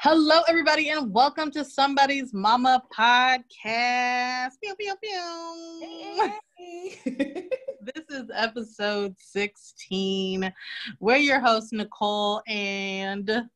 [0.00, 4.50] Hello, everybody, and welcome to Somebody's Mama podcast.
[4.62, 6.32] Pew, pew, pew.
[7.80, 10.52] this is episode 16.
[11.00, 13.48] We're your hosts, Nicole and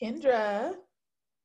[0.00, 0.76] Kendra.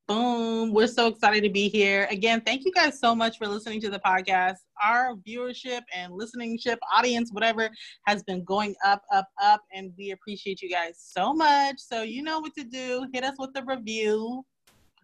[0.07, 0.73] Boom.
[0.73, 2.07] We're so excited to be here.
[2.11, 4.57] Again, thank you guys so much for listening to the podcast.
[4.83, 7.69] Our viewership and listeningship, audience, whatever,
[8.05, 11.75] has been going up, up, up, and we appreciate you guys so much.
[11.77, 13.07] So, you know what to do.
[13.13, 14.43] Hit us with a review.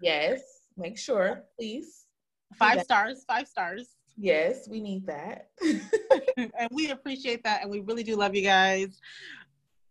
[0.01, 0.41] Yes.
[0.75, 2.05] Make sure, please.
[2.57, 3.95] Five stars, five stars.
[4.17, 5.49] Yes, we need that.
[6.37, 7.61] and we appreciate that.
[7.61, 8.99] And we really do love you guys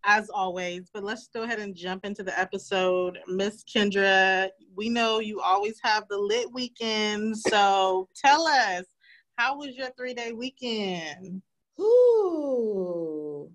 [0.04, 0.90] as always.
[0.92, 3.18] But let's go ahead and jump into the episode.
[3.26, 7.36] Miss Kendra, we know you always have the lit weekend.
[7.36, 8.84] So tell us,
[9.36, 11.42] how was your three day weekend?
[11.80, 13.50] Ooh,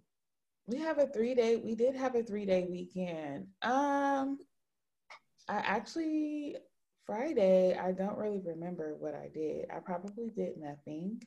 [0.65, 3.47] we have a three day, we did have a three day weekend.
[3.61, 4.37] Um,
[5.49, 6.55] I actually,
[7.05, 9.65] Friday, I don't really remember what I did.
[9.75, 11.21] I probably did nothing.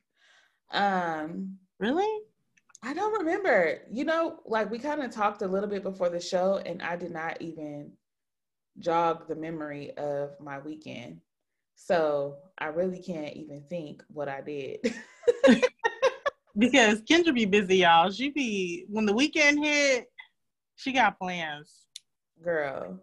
[0.72, 2.22] Um, really?
[2.82, 3.82] I don't remember.
[3.90, 6.96] You know, like we kind of talked a little bit before the show, and I
[6.96, 7.92] did not even
[8.78, 11.20] jog the memory of my weekend.
[11.74, 14.94] So I really can't even think what I did.
[16.58, 18.10] because Kendra be busy, y'all.
[18.10, 20.06] She be when the weekend hit,
[20.76, 21.86] she got plans.
[22.42, 22.98] Girl.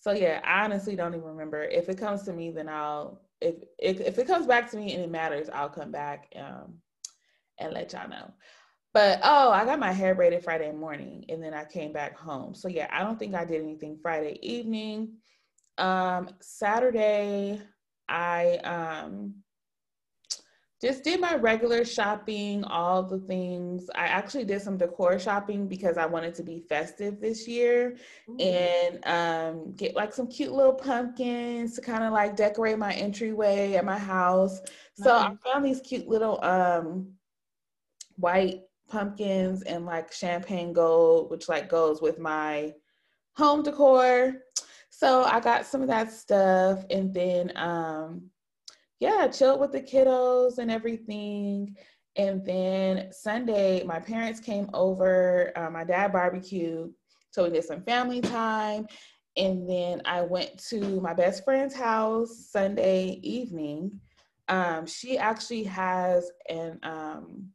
[0.00, 1.62] So yeah, I honestly don't even remember.
[1.62, 4.92] If it comes to me, then I'll if if, if it comes back to me
[4.94, 6.74] and it matters, I'll come back um
[7.58, 8.32] and let y'all know.
[8.94, 12.54] But oh, I got my hair braided Friday morning and then I came back home.
[12.54, 15.14] So yeah, I don't think I did anything Friday evening.
[15.78, 17.60] Um Saturday
[18.08, 19.34] I um
[20.82, 23.88] just did my regular shopping, all the things.
[23.94, 27.96] I actually did some decor shopping because I wanted to be festive this year
[28.28, 28.36] Ooh.
[28.38, 33.74] and um, get like some cute little pumpkins to kind of like decorate my entryway
[33.74, 34.60] at my house.
[34.94, 37.12] So I found these cute little um,
[38.16, 42.72] white pumpkins and like champagne gold, which like goes with my
[43.36, 44.34] home decor.
[44.90, 48.30] So I got some of that stuff and then um
[49.00, 51.76] yeah, chilled with the kiddos and everything.
[52.14, 56.92] And then Sunday, my parents came over, uh, my dad barbecued,
[57.32, 58.86] so we did some family time.
[59.36, 63.98] And then I went to my best friend's house Sunday evening.
[64.48, 67.48] Um, she actually has an um,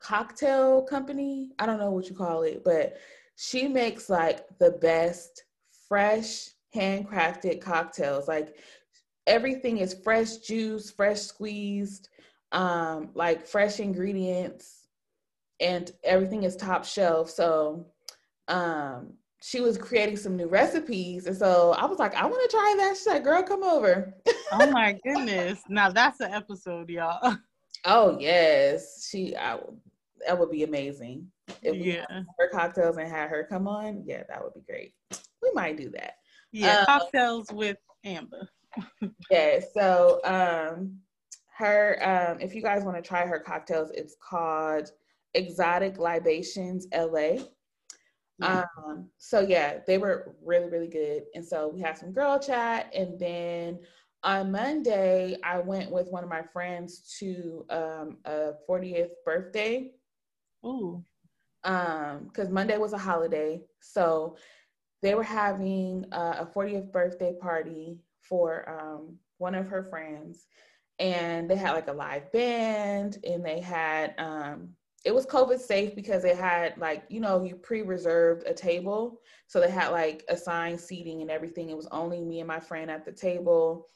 [0.00, 1.50] cocktail company.
[1.58, 2.96] I don't know what you call it, but
[3.36, 5.44] she makes like the best
[5.88, 8.28] fresh handcrafted cocktails.
[8.28, 8.56] Like
[9.26, 12.08] everything is fresh juice, fresh squeezed,
[12.52, 14.88] um, like fresh ingredients,
[15.60, 17.30] and everything is top shelf.
[17.30, 17.86] So
[18.48, 21.26] um, she was creating some new recipes.
[21.26, 22.96] And so I was like, I want to try that.
[22.96, 24.14] She's like, girl, come over.
[24.52, 25.62] oh my goodness.
[25.68, 27.36] Now that's an episode, y'all.
[27.84, 29.08] Oh yes.
[29.10, 29.58] She I,
[30.26, 31.26] that would be amazing.
[31.62, 32.04] If we yeah.
[32.38, 34.92] her cocktails and had her come on, yeah, that would be great.
[35.42, 36.14] We might do that.
[36.52, 38.48] Yeah, um, cocktails with Amber.
[39.30, 40.98] yeah, so um
[41.56, 44.90] her um if you guys want to try her cocktails, it's called
[45.34, 47.38] Exotic Libations LA.
[48.40, 51.24] Um, so yeah, they were really, really good.
[51.34, 53.80] And so we had some girl chat and then
[54.22, 59.92] on Monday, I went with one of my friends to um, a 40th birthday
[60.64, 61.04] Ooh.
[61.64, 63.62] Um, because Monday was a holiday.
[63.80, 64.36] So
[65.02, 70.46] they were having uh, a 40th birthday party for um, one of her friends.
[70.98, 74.70] And they had like a live band and they had, um,
[75.04, 79.20] it was COVID safe because they had like, you know, you pre reserved a table.
[79.46, 81.70] So they had like assigned seating and everything.
[81.70, 83.86] It was only me and my friend at the table.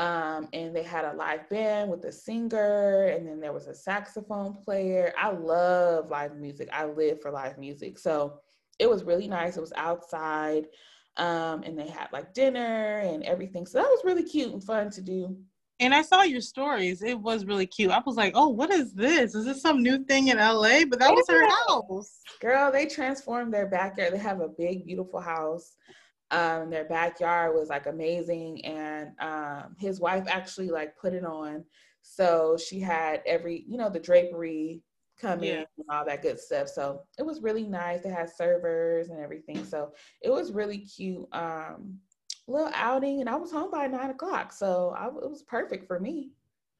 [0.00, 3.74] Um, and they had a live band with a singer, and then there was a
[3.74, 5.12] saxophone player.
[5.18, 6.70] I love live music.
[6.72, 7.98] I live for live music.
[7.98, 8.40] So
[8.78, 9.58] it was really nice.
[9.58, 10.68] It was outside,
[11.18, 13.66] um, and they had like dinner and everything.
[13.66, 15.36] So that was really cute and fun to do.
[15.80, 17.02] And I saw your stories.
[17.02, 17.90] It was really cute.
[17.90, 19.34] I was like, oh, what is this?
[19.34, 20.86] Is this some new thing in LA?
[20.88, 22.20] But that was her house.
[22.40, 24.14] Girl, they transformed their backyard.
[24.14, 25.76] They have a big, beautiful house.
[26.30, 31.64] Um, their backyard was like amazing, and um, his wife actually like put it on.
[32.02, 34.82] So she had every, you know, the drapery
[35.20, 35.52] come yeah.
[35.52, 36.68] in and all that good stuff.
[36.68, 38.02] So it was really nice.
[38.02, 39.64] They had servers and everything.
[39.64, 39.92] So
[40.22, 41.26] it was really cute.
[41.32, 41.98] Um,
[42.50, 46.00] little outing, and I was home by nine o'clock, so I, it was perfect for
[46.00, 46.30] me.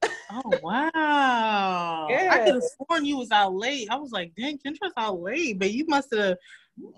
[0.02, 2.08] oh wow!
[2.11, 2.31] Yeah.
[2.32, 3.88] I could have sworn you was out late.
[3.91, 6.37] I was like, dang, Kendra's out late, but you must have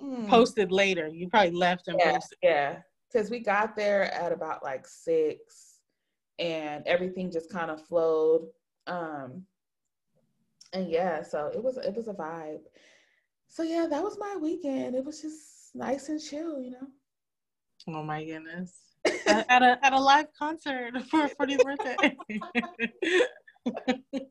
[0.03, 0.29] mm.
[0.29, 1.09] posted later.
[1.09, 2.39] You probably left and yeah, posted.
[2.43, 2.77] Yeah.
[3.13, 5.79] because we got there at about like six
[6.39, 8.49] and everything just kind of flowed.
[8.87, 9.45] Um
[10.73, 12.63] and yeah, so it was it was a vibe.
[13.49, 14.95] So yeah, that was my weekend.
[14.95, 16.87] It was just nice and chill, you know.
[17.89, 18.73] Oh my goodness.
[19.27, 22.17] at, a at a live concert for for your birthday.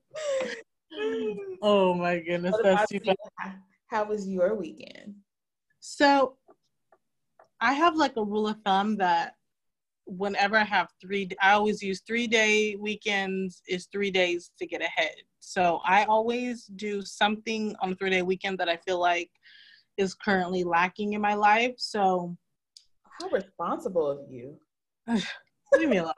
[1.62, 3.18] oh my goodness, that's too funny.
[3.88, 5.16] How was your weekend?
[5.82, 6.38] So
[7.60, 9.34] I have like a rule of thumb that
[10.06, 14.82] whenever I have three, I always use three day weekends is three days to get
[14.82, 15.16] ahead.
[15.40, 19.32] So I always do something on a three day weekend that I feel like
[19.98, 21.74] is currently lacking in my life.
[21.78, 22.38] So
[23.04, 24.58] how responsible of you.
[25.74, 26.14] Leave me alone.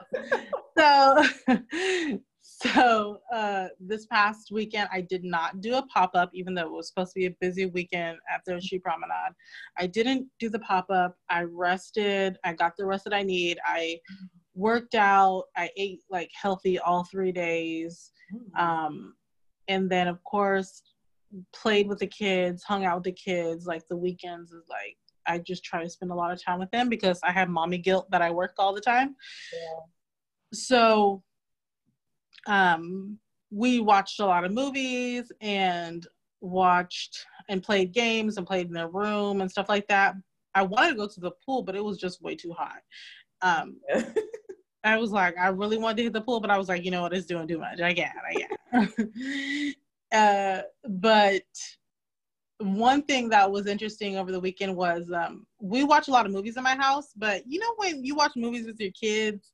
[0.77, 1.23] so
[2.45, 6.71] so uh, this past weekend, I did not do a pop up, even though it
[6.71, 9.33] was supposed to be a busy weekend after She Promenade.
[9.77, 11.15] I didn't do the pop up.
[11.29, 12.37] I rested.
[12.43, 13.59] I got the rest that I need.
[13.65, 13.97] I
[14.55, 15.45] worked out.
[15.55, 18.11] I ate like healthy all three days.
[18.57, 19.15] Um,
[19.69, 20.81] and then, of course,
[21.53, 23.65] played with the kids, hung out with the kids.
[23.65, 26.71] Like the weekends is like, I just try to spend a lot of time with
[26.71, 29.15] them because I have mommy guilt that I work all the time.
[29.53, 29.79] Yeah.
[30.53, 31.23] So
[32.47, 33.17] um,
[33.51, 36.07] we watched a lot of movies and
[36.41, 40.15] watched and played games and played in their room and stuff like that.
[40.55, 42.81] I wanted to go to the pool, but it was just way too hot.
[43.41, 43.77] Um,
[44.83, 46.91] I was like, I really wanted to hit the pool, but I was like, you
[46.91, 47.79] know what, it's doing too much.
[47.79, 49.75] I can't, I can't.
[50.11, 51.43] uh, but
[52.57, 56.31] one thing that was interesting over the weekend was um, we watch a lot of
[56.31, 59.53] movies in my house, but you know when you watch movies with your kids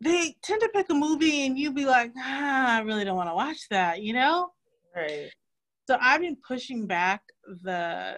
[0.00, 3.28] they tend to pick a movie and you be like, ah, I really don't want
[3.28, 4.50] to watch that, you know?
[4.94, 5.30] Right.
[5.88, 7.22] So I've been pushing back
[7.64, 8.14] the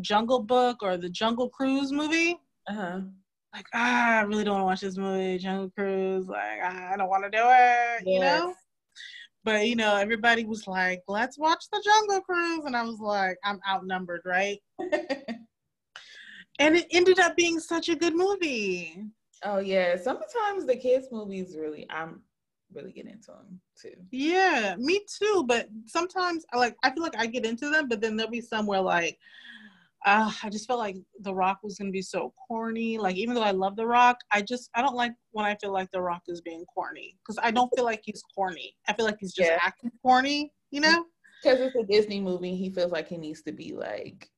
[0.00, 2.38] Jungle Book or the Jungle Cruise movie.
[2.68, 3.00] Uh-huh.
[3.52, 6.28] Like, ah, I really don't want to watch this movie, Jungle Cruise.
[6.28, 8.04] Like, ah, I don't want to do it, yes.
[8.06, 8.54] you know?
[9.42, 12.64] But, you know, everybody was like, let's watch the Jungle Cruise.
[12.66, 14.58] And I was like, I'm outnumbered, right?
[16.60, 19.02] and it ended up being such a good movie.
[19.44, 22.22] Oh yeah, sometimes the kids movies really I'm
[22.72, 23.94] really get into them too.
[24.10, 25.44] Yeah, me too.
[25.46, 28.40] But sometimes I like I feel like I get into them, but then there'll be
[28.40, 29.18] somewhere like
[30.06, 32.98] uh, I just felt like The Rock was gonna be so corny.
[32.98, 35.72] Like even though I love The Rock, I just I don't like when I feel
[35.72, 38.74] like The Rock is being corny because I don't feel like he's corny.
[38.88, 39.58] I feel like he's just yeah.
[39.60, 41.04] acting corny, you know?
[41.42, 44.30] Because it's a Disney movie, he feels like he needs to be like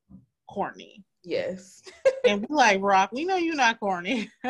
[0.48, 1.04] corny.
[1.24, 1.82] Yes.
[2.24, 3.10] and we like rock.
[3.12, 4.30] We know you're not corny.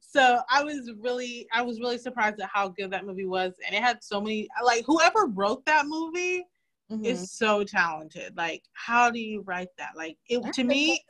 [0.00, 3.74] so I was really, I was really surprised at how good that movie was, and
[3.74, 4.48] it had so many.
[4.64, 6.44] Like whoever wrote that movie
[6.90, 7.04] mm-hmm.
[7.04, 8.36] is so talented.
[8.36, 9.90] Like, how do you write that?
[9.96, 11.02] Like it to me,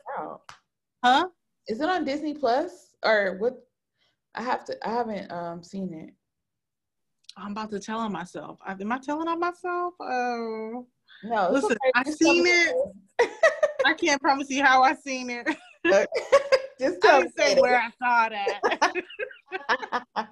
[1.03, 1.27] huh?
[1.67, 3.57] Is it on Disney Plus or what?
[4.35, 4.87] I have to.
[4.87, 6.13] I haven't um seen it.
[7.37, 8.59] I'm about to tell on myself.
[8.67, 9.93] Am I telling on myself?
[9.99, 10.85] Oh.
[11.23, 11.91] No, listen, okay.
[11.95, 12.75] I seen it.
[13.85, 15.47] I can't promise you how I seen it.
[15.85, 16.05] Uh,
[16.79, 18.59] just tell me say where I saw that.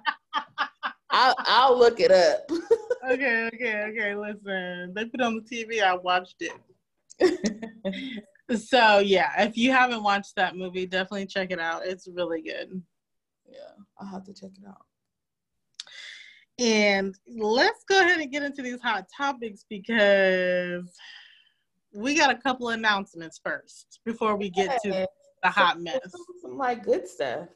[1.10, 2.50] I'll, I'll look it up.
[3.10, 4.14] okay, okay, okay.
[4.14, 5.82] Listen, they put it on the TV.
[5.82, 6.52] I watched it.
[8.60, 11.86] so yeah, if you haven't watched that movie, definitely check it out.
[11.86, 12.82] It's really good.
[13.50, 14.84] Yeah, I'll have to check it out.
[16.58, 20.92] And let's go ahead and get into these hot topics because
[21.92, 25.06] we got a couple of announcements first before we get to
[25.42, 26.00] the hot mess.
[26.42, 27.48] Some like good stuff.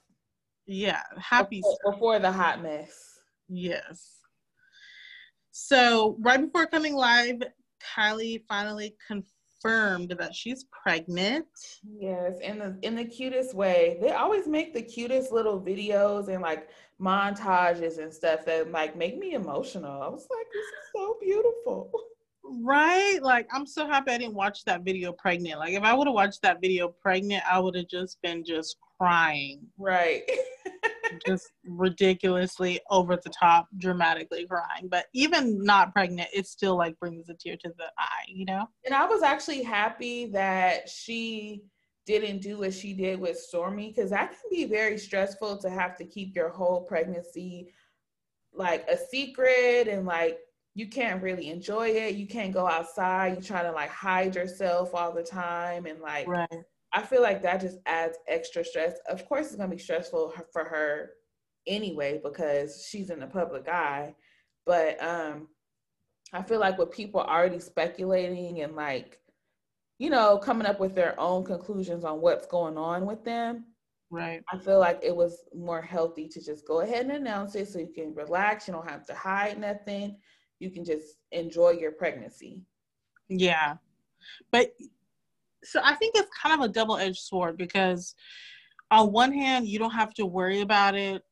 [0.67, 1.95] Yeah, happy before, stuff.
[1.95, 3.19] before the hot mess.
[3.49, 4.19] Yes.
[5.51, 7.43] So right before coming live,
[7.95, 11.47] Kylie finally confirmed that she's pregnant.
[11.85, 13.99] Yes, in the in the cutest way.
[14.01, 16.69] They always make the cutest little videos and like
[17.01, 20.03] montages and stuff that like make me emotional.
[20.03, 21.91] I was like, this is so beautiful.
[22.45, 23.19] Right?
[23.23, 25.59] Like I'm so happy I didn't watch that video pregnant.
[25.59, 28.77] Like if I would have watched that video pregnant, I would have just been just
[28.99, 29.61] crying.
[29.79, 30.23] Right.
[31.27, 34.89] just ridiculously over the top, dramatically crying.
[34.89, 38.67] But even not pregnant, it still like brings a tear to the eye, you know?
[38.85, 41.63] And I was actually happy that she
[42.07, 45.97] didn't do what she did with Stormi because that can be very stressful to have
[45.99, 47.73] to keep your whole pregnancy
[48.53, 50.39] like a secret and like
[50.75, 52.15] you can't really enjoy it.
[52.15, 53.37] You can't go outside.
[53.37, 56.49] You try to like hide yourself all the time and like right.
[56.95, 58.97] I feel like that just adds extra stress.
[59.09, 61.11] Of course, it's gonna be stressful for her
[61.67, 64.15] anyway because she's in the public eye.
[64.65, 65.49] But um,
[66.33, 69.19] I feel like with people already speculating and like
[69.99, 73.67] you know, coming up with their own conclusions on what's going on with them.
[74.11, 74.43] Right.
[74.53, 77.79] I feel like it was more healthy to just go ahead and announce it so
[77.79, 78.67] you can relax.
[78.67, 80.17] You don't have to hide nothing.
[80.63, 82.63] You can just enjoy your pregnancy.
[83.29, 83.75] Yeah.
[84.53, 84.71] But
[85.65, 88.15] so I think it's kind of a double edged sword because
[88.93, 91.23] on one hand, you don't have to worry about it,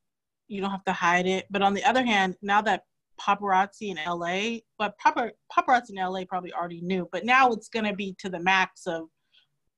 [0.48, 1.46] you don't have to hide it.
[1.48, 2.82] But on the other hand, now that
[3.20, 7.94] paparazzi in LA, but paparazzi in LA probably already knew, but now it's going to
[7.94, 9.02] be to the max of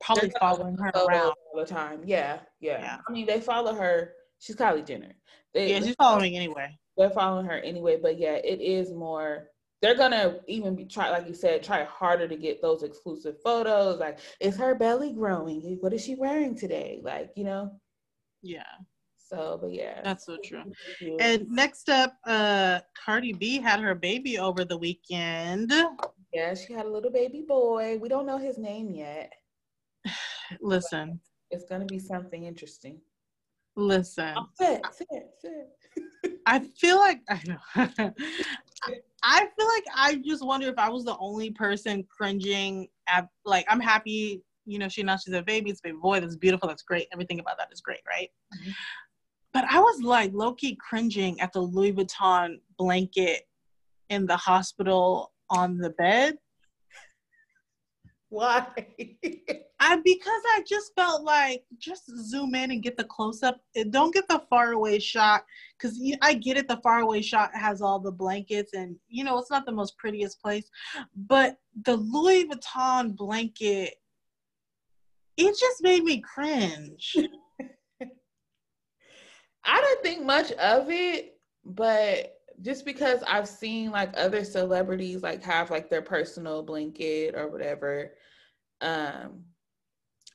[0.01, 2.01] probably following her around all the time.
[2.07, 4.13] Yeah, yeah, yeah, I mean, they follow her.
[4.39, 5.13] She's Kylie Jenner.
[5.53, 6.79] They, yeah, she's following anyway.
[6.97, 9.49] They're following her anyway, but yeah, it is more.
[9.81, 13.99] They're gonna even be try, like you said, try harder to get those exclusive photos.
[13.99, 15.79] Like, is her belly growing?
[15.81, 17.01] What is she wearing today?
[17.03, 17.81] Like, you know.
[18.43, 18.63] Yeah.
[19.17, 20.01] So, but yeah.
[20.05, 20.63] That's so true.
[21.19, 25.73] And next up, uh Cardi B had her baby over the weekend.
[26.33, 27.99] Yeah, she had a little baby boy.
[27.99, 29.33] We don't know his name yet.
[30.61, 31.21] Listen.
[31.51, 33.01] It's gonna be something interesting.
[33.75, 34.35] Listen.
[34.37, 36.02] Oh, sit, sit, sit.
[36.47, 38.13] I feel like I know.
[39.23, 43.65] I feel like I just wonder if I was the only person cringing at like
[43.69, 46.69] I'm happy, you know, she announced she's a baby, it's a baby boy, that's beautiful,
[46.69, 47.07] that's great.
[47.13, 48.29] Everything about that is great, right?
[48.55, 48.71] Mm-hmm.
[49.53, 53.43] But I was like low key cringing at the Louis Vuitton blanket
[54.09, 56.37] in the hospital on the bed.
[58.29, 58.67] Why?
[59.85, 63.61] I because I just felt like just zoom in and get the close up.
[63.91, 65.45] Don't get the far away shot
[65.77, 66.69] because I get it.
[66.69, 69.99] The far away shot has all the blankets and you know it's not the most
[69.99, 70.71] prettiest place,
[71.17, 73.95] but the Louis Vuitton blanket,
[75.37, 77.17] it just made me cringe.
[79.65, 85.43] I don't think much of it, but just because I've seen like other celebrities like
[85.43, 88.13] have like their personal blanket or whatever.
[88.81, 89.47] Um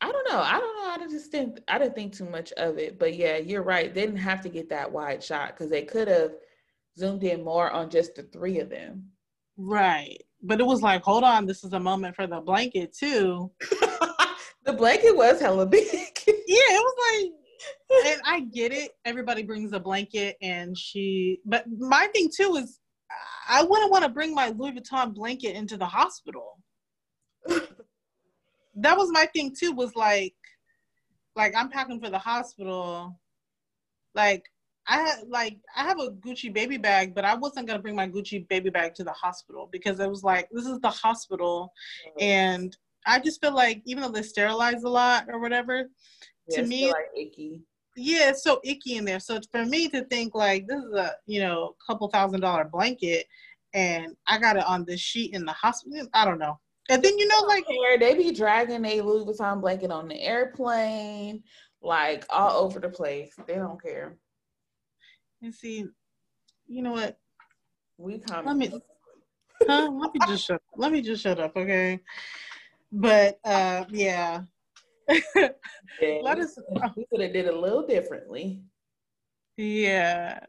[0.02, 0.40] I don't know.
[0.40, 1.06] I don't know.
[1.06, 3.00] I just think I didn't think too much of it.
[3.00, 3.94] But yeah, you're right.
[3.94, 6.32] They didn't have to get that wide shot because they could have
[6.98, 9.10] zoomed in more on just the three of them.
[9.58, 10.22] Right.
[10.44, 13.52] But it was like, hold on, this is a moment for the blanket too.
[14.66, 15.88] the blanket was hella big.
[16.28, 17.32] yeah, it was like
[18.08, 18.92] and I get it.
[19.06, 21.40] Everybody brings a blanket, and she.
[21.46, 22.80] But my thing too is,
[23.50, 26.60] I wouldn't want to bring my Louis Vuitton blanket into the hospital.
[28.78, 29.72] that was my thing too.
[29.74, 30.36] Was like,
[31.36, 33.20] like I'm packing for the hospital.
[34.16, 34.46] Like
[34.88, 38.08] I had like I have a Gucci baby bag, but I wasn't gonna bring my
[38.08, 41.72] Gucci baby bag to the hospital because it was like this is the hospital,
[42.20, 45.90] and I just feel like even though they sterilize a lot or whatever,
[46.48, 47.62] yeah, to me like icky
[47.96, 51.14] yeah it's so icky in there so for me to think like this is a
[51.26, 53.26] you know couple thousand dollar blanket
[53.74, 56.58] and i got it on this sheet in the hospital i don't know
[56.90, 57.66] and then you know like
[58.00, 61.44] they be dragging a louis vuitton blanket on the airplane
[61.82, 64.18] like all over the place they don't care
[65.42, 65.86] and see
[66.68, 67.18] you know what
[67.98, 68.72] we come let me
[69.68, 69.90] huh?
[69.92, 72.00] let me just shut let me just shut up okay
[72.92, 74.42] but uh yeah
[75.36, 76.58] yeah, Let us.
[76.96, 78.62] We could have did a little differently.
[79.56, 80.40] Yeah.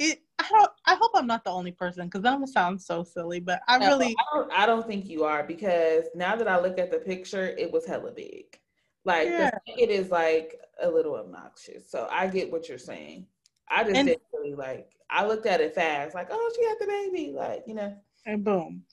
[0.00, 0.22] It.
[0.38, 0.70] I don't.
[0.86, 3.40] I hope I'm not the only person because that would sound so silly.
[3.40, 4.16] But I no, really.
[4.18, 7.54] I don't, I don't, think you are because now that I look at the picture,
[7.56, 8.58] it was hella big.
[9.04, 9.50] Like yeah.
[9.66, 11.90] it is like a little obnoxious.
[11.90, 13.26] So I get what you're saying.
[13.68, 14.90] I just and, didn't really like.
[15.08, 17.96] I looked at it fast, like, oh, she had the baby, like you know.
[18.26, 18.84] And boom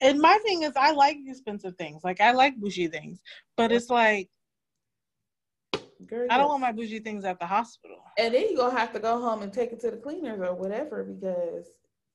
[0.00, 2.02] and my thing is I like expensive things.
[2.02, 3.20] Like I like bougie things.
[3.56, 4.28] But it's like
[6.06, 7.98] Girl, I don't want my bougie things at the hospital.
[8.18, 10.54] And then you're gonna have to go home and take it to the cleaners or
[10.54, 11.66] whatever because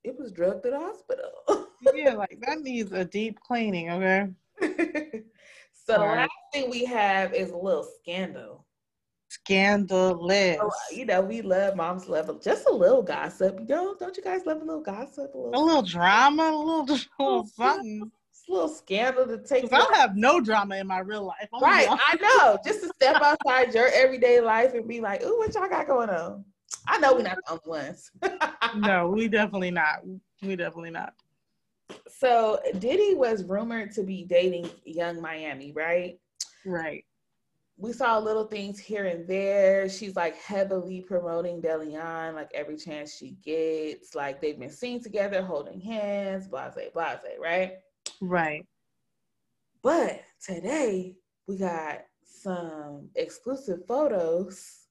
[0.04, 1.32] it was drugged to the hospital.
[1.94, 4.30] yeah, like that needs a deep cleaning, okay?
[5.86, 8.66] so the last thing we have is a little scandal
[9.36, 10.58] scandalous.
[10.62, 13.60] Oh, you know, we love moms love just a little gossip.
[13.68, 15.34] Yo, don't you guys love a little gossip?
[15.34, 18.12] A little, a little drama, a little, a little something.
[18.48, 19.72] Little scandal to take.
[19.74, 21.50] I have no drama in my real life.
[21.54, 22.58] I'm right, I know.
[22.66, 26.10] Just to step outside your everyday life and be like, "Ooh, what y'all got going
[26.10, 26.46] on?"
[26.88, 28.12] I know we're not the only ones.
[28.78, 30.06] no, we definitely not.
[30.44, 31.14] We definitely not.
[32.08, 36.20] So Diddy was rumored to be dating Yung Miami, right?
[36.66, 37.04] Right
[37.78, 39.90] we saw little things here and there.
[39.90, 44.16] She's like heavily promoting Deleon, like every chance she gets.
[44.16, 47.74] Like they've been seen together, holding hands, blase, blase, right?
[48.22, 48.66] Right.
[49.84, 51.16] But today
[51.48, 54.88] we got some exclusive photos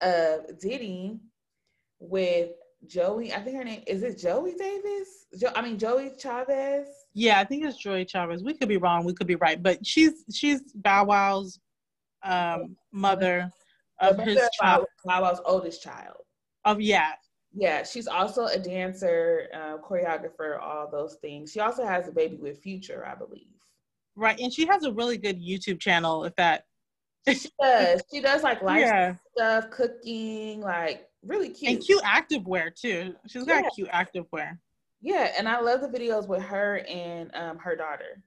[0.00, 1.20] of Diddy
[1.98, 2.50] with
[2.86, 3.32] Joey.
[3.32, 5.26] I think her name is it Joey Davis.
[5.38, 6.88] Jo- I mean Joey Chavez.
[7.14, 8.42] Yeah, I think it's Joey Chavez.
[8.42, 9.04] We could be wrong.
[9.04, 11.58] We could be right, but she's she's Bow Wow's
[12.24, 13.50] um, mother
[14.00, 14.86] of his child.
[15.04, 16.16] Bow Wow's oldest child.
[16.64, 17.12] Of yeah.
[17.54, 21.52] Yeah, she's also a dancer, uh, choreographer, all those things.
[21.52, 23.46] She also has a baby with Future, I believe.
[24.16, 26.24] Right, and she has a really good YouTube channel.
[26.24, 26.64] If that
[27.28, 29.14] she does, she does like life yeah.
[29.36, 33.14] stuff, cooking, like really cute and cute activewear too.
[33.26, 33.70] She's got yeah.
[33.74, 34.58] cute activewear.
[35.00, 38.22] Yeah, and I love the videos with her and um, her daughter.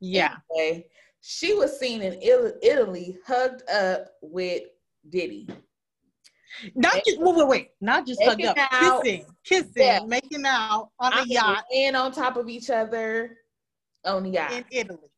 [0.00, 0.36] Yeah.
[0.56, 0.86] Anyway,
[1.20, 2.18] she was seen in
[2.62, 4.62] Italy, hugged up with
[5.08, 5.48] Diddy.
[6.74, 10.00] Not just wait, wait, wait, not just hugged up, out, kissing, kissing, yeah.
[10.06, 13.36] making out on a yacht, and on top of each other
[14.04, 15.10] on the yacht in Italy.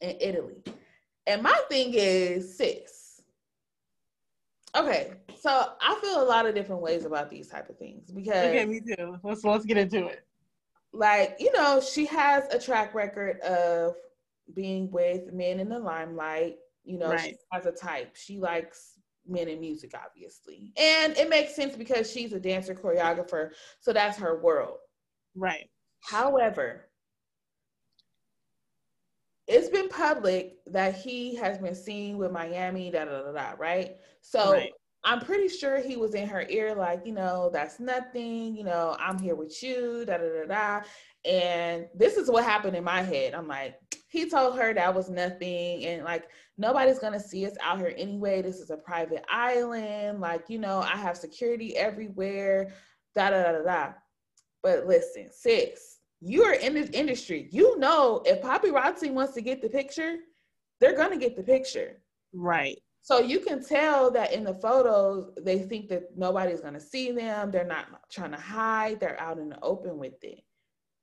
[0.00, 0.62] In Italy,
[1.26, 3.22] and my thing is, sis.
[4.76, 8.46] Okay, so I feel a lot of different ways about these type of things because
[8.46, 9.18] okay, me too.
[9.22, 10.24] Let's let's get into it.
[10.92, 13.94] Like you know, she has a track record of
[14.54, 16.56] being with men in the limelight.
[16.84, 17.20] You know, right.
[17.20, 18.16] she has a type.
[18.16, 18.89] She likes
[19.30, 24.18] men in music, obviously, and it makes sense because she's a dancer choreographer, so that's
[24.18, 24.78] her world.
[25.34, 25.70] Right.
[26.00, 26.90] However,
[29.46, 33.96] it's been public that he has been seen with Miami, da da da da, right?
[34.20, 34.72] So right.
[35.04, 38.96] I'm pretty sure he was in her ear, like, you know, that's nothing, you know,
[38.98, 40.86] I'm here with you, da da da da.
[41.24, 43.34] And this is what happened in my head.
[43.34, 43.74] I'm like,
[44.10, 46.24] he told her that was nothing, and like,
[46.58, 48.42] nobody's gonna see us out here anyway.
[48.42, 52.72] This is a private island, like, you know, I have security everywhere,
[53.14, 53.92] da da da da da.
[54.62, 57.48] But listen, six you are in this industry.
[57.50, 60.16] You know, if paparazzi wants to get the picture,
[60.80, 62.02] they're gonna get the picture.
[62.32, 62.78] Right.
[63.02, 67.50] So you can tell that in the photos, they think that nobody's to see them.
[67.50, 69.00] They're not trying to hide.
[69.00, 70.42] They're out in the open with it.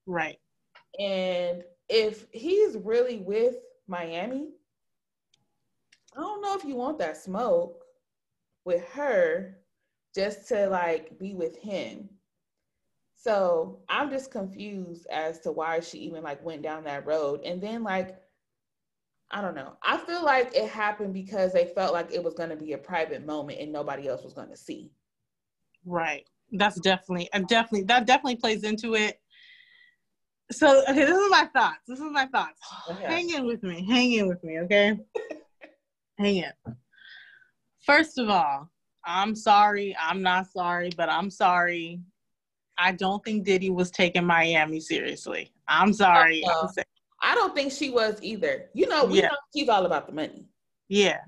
[0.05, 0.37] Right.
[0.99, 3.55] And if he's really with
[3.87, 4.49] Miami,
[6.15, 7.83] I don't know if you want that smoke
[8.65, 9.57] with her
[10.13, 12.09] just to like be with him.
[13.15, 17.41] So I'm just confused as to why she even like went down that road.
[17.43, 18.17] And then like
[19.29, 19.73] I don't know.
[19.83, 22.77] I feel like it happened because they felt like it was going to be a
[22.77, 24.91] private moment and nobody else was going to see.
[25.85, 26.25] Right.
[26.53, 29.19] That's definitely, and definitely, that definitely plays into it.
[30.51, 31.79] So, okay, this is my thoughts.
[31.87, 32.59] This is my thoughts.
[32.89, 33.03] Okay.
[33.03, 33.85] Hang in with me.
[33.87, 34.97] Hang in with me, okay?
[36.17, 36.51] Hang in.
[37.85, 38.69] First of all,
[39.05, 39.95] I'm sorry.
[40.01, 42.01] I'm not sorry, but I'm sorry.
[42.77, 45.51] I don't think Diddy was taking Miami seriously.
[45.67, 46.43] I'm sorry.
[46.45, 46.51] No.
[46.51, 46.83] Uh-huh.
[47.21, 48.69] I don't think she was either.
[48.73, 49.27] You know, we yeah.
[49.27, 50.45] know she's all about the money.
[50.87, 51.19] Yeah.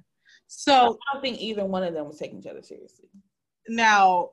[0.47, 3.09] So I don't think either one of them was taking each other seriously.
[3.67, 4.31] Now,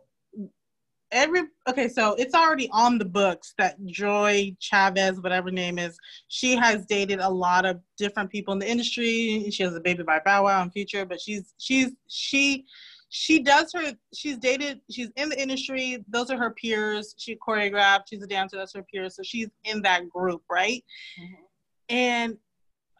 [1.12, 5.96] every okay, so it's already on the books that Joy Chavez, whatever name is,
[6.28, 9.48] she has dated a lot of different people in the industry.
[9.50, 12.64] She has a baby by Bow Wow in future, but she's she's she
[13.08, 18.02] she does her she's dated she's in the industry those are her peers she choreographed
[18.10, 20.84] she's a dancer that's her peers so she's in that group right
[21.16, 21.42] mm-hmm.
[21.88, 22.36] And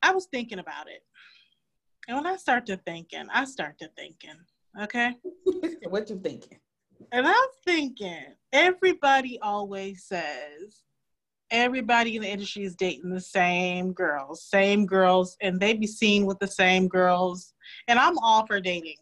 [0.03, 1.03] I was thinking about it.
[2.09, 4.37] And when I start to thinking, I start to thinking,
[4.81, 5.15] okay?
[5.89, 6.59] what you thinking?
[7.13, 10.83] And I'm thinking, everybody always says
[11.51, 16.27] everybody in the industry is dating the same girls, same girls, and they be seen
[16.27, 17.55] with the same girls.
[17.89, 18.97] And I'm all for dating.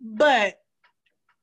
[0.00, 0.56] But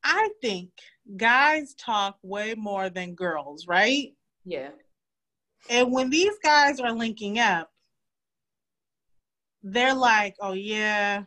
[0.03, 0.69] I think
[1.17, 4.13] guys talk way more than girls, right?
[4.45, 4.69] Yeah.
[5.69, 7.69] And when these guys are linking up,
[9.63, 11.23] they're like, oh, yeah,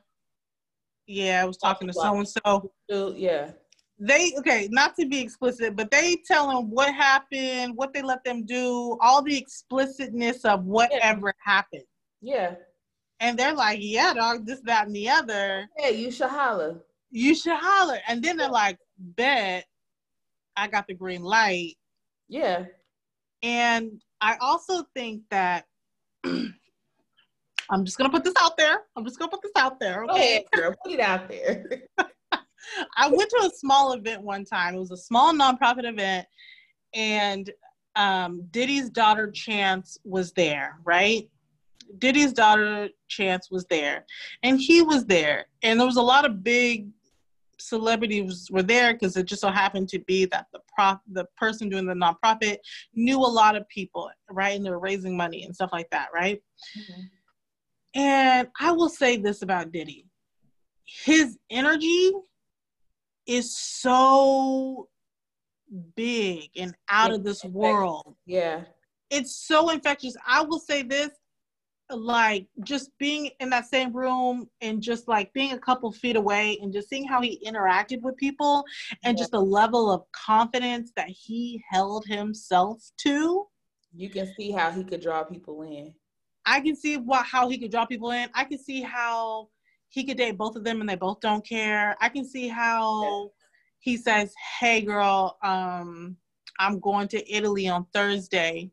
[1.06, 2.72] yeah, I was talking to so and so.
[2.88, 3.50] Yeah.
[3.98, 8.24] They, okay, not to be explicit, but they tell them what happened, what they let
[8.24, 11.52] them do, all the explicitness of whatever yeah.
[11.52, 11.84] happened.
[12.20, 12.54] Yeah.
[13.20, 15.68] And they're like, yeah, dog, this, that, and the other.
[15.78, 16.82] Yeah, you should holler.
[17.10, 17.98] You should holler.
[18.08, 19.64] And then they're like, bet
[20.56, 21.74] I got the green light.
[22.28, 22.64] Yeah.
[23.42, 25.66] And I also think that
[27.70, 28.82] I'm just gonna put this out there.
[28.96, 30.04] I'm just gonna put this out there.
[30.04, 30.74] Okay, Go ahead, girl.
[30.84, 31.64] Put it out there.
[32.96, 34.74] I went to a small event one time.
[34.74, 36.26] It was a small nonprofit event,
[36.94, 37.50] and
[37.96, 41.28] um, Diddy's daughter Chance was there, right?
[41.98, 44.04] Diddy's daughter Chance was there,
[44.42, 46.88] and he was there, and there was a lot of big
[47.58, 51.68] celebrities were there because it just so happened to be that the prof the person
[51.68, 52.56] doing the nonprofit
[52.94, 54.56] knew a lot of people, right?
[54.56, 56.42] And they were raising money and stuff like that, right?
[56.76, 57.02] Mm-hmm.
[57.94, 60.06] And I will say this about Diddy.
[60.84, 62.10] His energy
[63.26, 64.88] is so
[65.96, 68.16] big and out of this world.
[68.26, 68.64] Yeah.
[69.10, 70.16] It's so infectious.
[70.26, 71.10] I will say this
[71.90, 76.58] like just being in that same room and just like being a couple feet away
[76.62, 78.64] and just seeing how he interacted with people
[79.04, 79.22] and Yeah.
[79.22, 83.46] just the level of confidence that he held himself to
[83.96, 85.94] You can see how he could draw people in.
[86.46, 88.28] I can see what how he could draw people in.
[88.34, 89.48] I can see how
[89.88, 91.96] he could date both of them and they both don't care.
[92.00, 93.30] I can see how
[93.78, 96.16] he says, "Hey, girl, um,
[96.58, 98.70] I'm going to Italy on Thursday.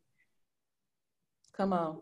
[1.55, 2.01] Come on.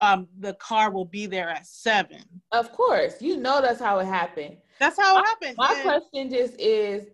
[0.00, 2.22] Um, the car will be there at seven.
[2.52, 3.22] Of course.
[3.22, 4.58] You know that's how it happened.
[4.78, 5.56] That's how it happened.
[5.56, 7.06] My And- question just is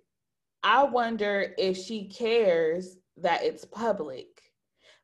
[0.63, 4.27] I wonder if she cares that it's public.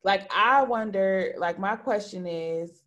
[0.05, 2.83] Like, I wonder, like, my question is,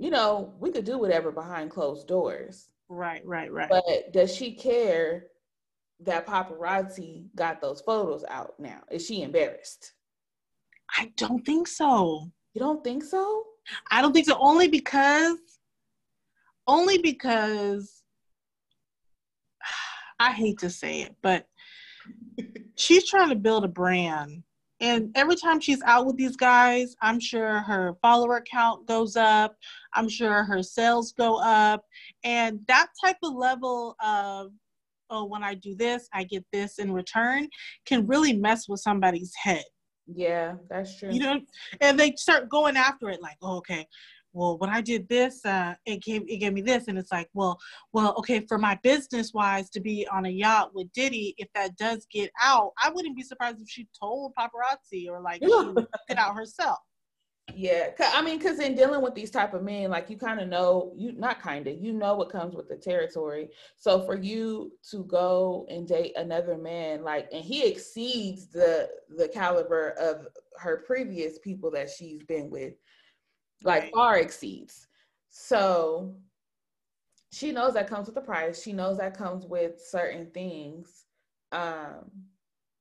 [0.00, 3.68] you know, we could do whatever behind closed doors, Right, right, right.
[3.68, 5.26] but does she care
[6.00, 8.80] that paparazzi got those photos out now?
[8.90, 9.92] Is she embarrassed?
[10.96, 12.30] I don't think so.
[12.54, 13.44] You don't think so?
[13.90, 14.38] I don't think so.
[14.40, 15.36] Only because,
[16.66, 18.02] only because,
[20.18, 21.46] I hate to say it, but
[22.74, 24.44] she's trying to build a brand.
[24.80, 29.54] And every time she's out with these guys, I'm sure her follower count goes up.
[29.94, 31.82] I'm sure her sales go up.
[32.24, 34.52] And that type of level of,
[35.10, 37.48] oh, when I do this, I get this in return
[37.86, 39.64] can really mess with somebody's head
[40.06, 41.10] Yeah, that's true.
[41.12, 41.40] you know
[41.80, 43.86] and they start going after it like oh, okay
[44.32, 47.28] well when i did this uh it gave it gave me this and it's like
[47.34, 47.58] well
[47.92, 51.76] well okay for my business wise to be on a yacht with diddy if that
[51.76, 55.88] does get out i wouldn't be surprised if she told paparazzi or like she put
[56.08, 56.78] it out herself
[57.56, 60.48] Yeah, I mean, because in dealing with these type of men, like you kind of
[60.48, 63.48] know, you not kind of, you know what comes with the territory.
[63.76, 69.28] So for you to go and date another man, like, and he exceeds the the
[69.28, 70.26] caliber of
[70.58, 72.74] her previous people that she's been with,
[73.64, 74.86] like far exceeds.
[75.28, 76.14] So
[77.32, 78.62] she knows that comes with the price.
[78.62, 81.04] She knows that comes with certain things.
[81.52, 82.10] Um,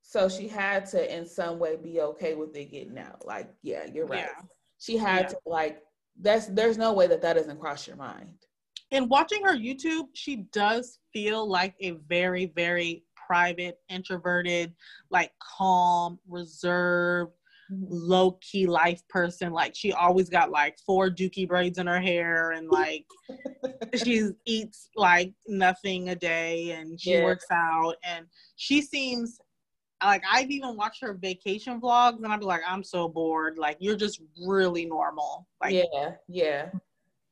[0.02, 3.26] so she had to in some way be okay with it getting out.
[3.26, 4.44] Like, yeah, you're right yeah
[4.80, 5.28] she had Yeah.
[5.28, 5.82] to like
[6.22, 8.34] that's there's no way that that doesn't cross your mind
[8.92, 14.74] and watching her youtube she does feel like a very very private introverted
[15.12, 17.32] like calm reserved
[17.72, 17.86] mm-hmm.
[17.88, 19.52] low key life person.
[19.52, 23.06] Like she always got like four dookie braids in her hair and like
[24.04, 27.24] she eats like nothing a day and she Yeah.
[27.24, 29.40] works out and she seems
[30.04, 33.58] like I've even watched her vacation vlogs and I'd be like, I'm so bored.
[33.58, 35.48] Like you're just really normal.
[35.62, 36.70] Like yeah yeah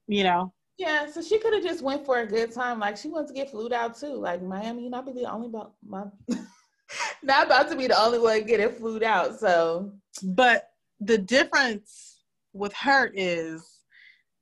[0.07, 0.53] you know.
[0.77, 3.35] yeah so she could have just went for a good time like she wants to
[3.35, 6.03] get flued out too like miami you not be the only about my
[7.23, 9.91] not about to be the only one getting flued out so
[10.23, 13.83] But the difference with her is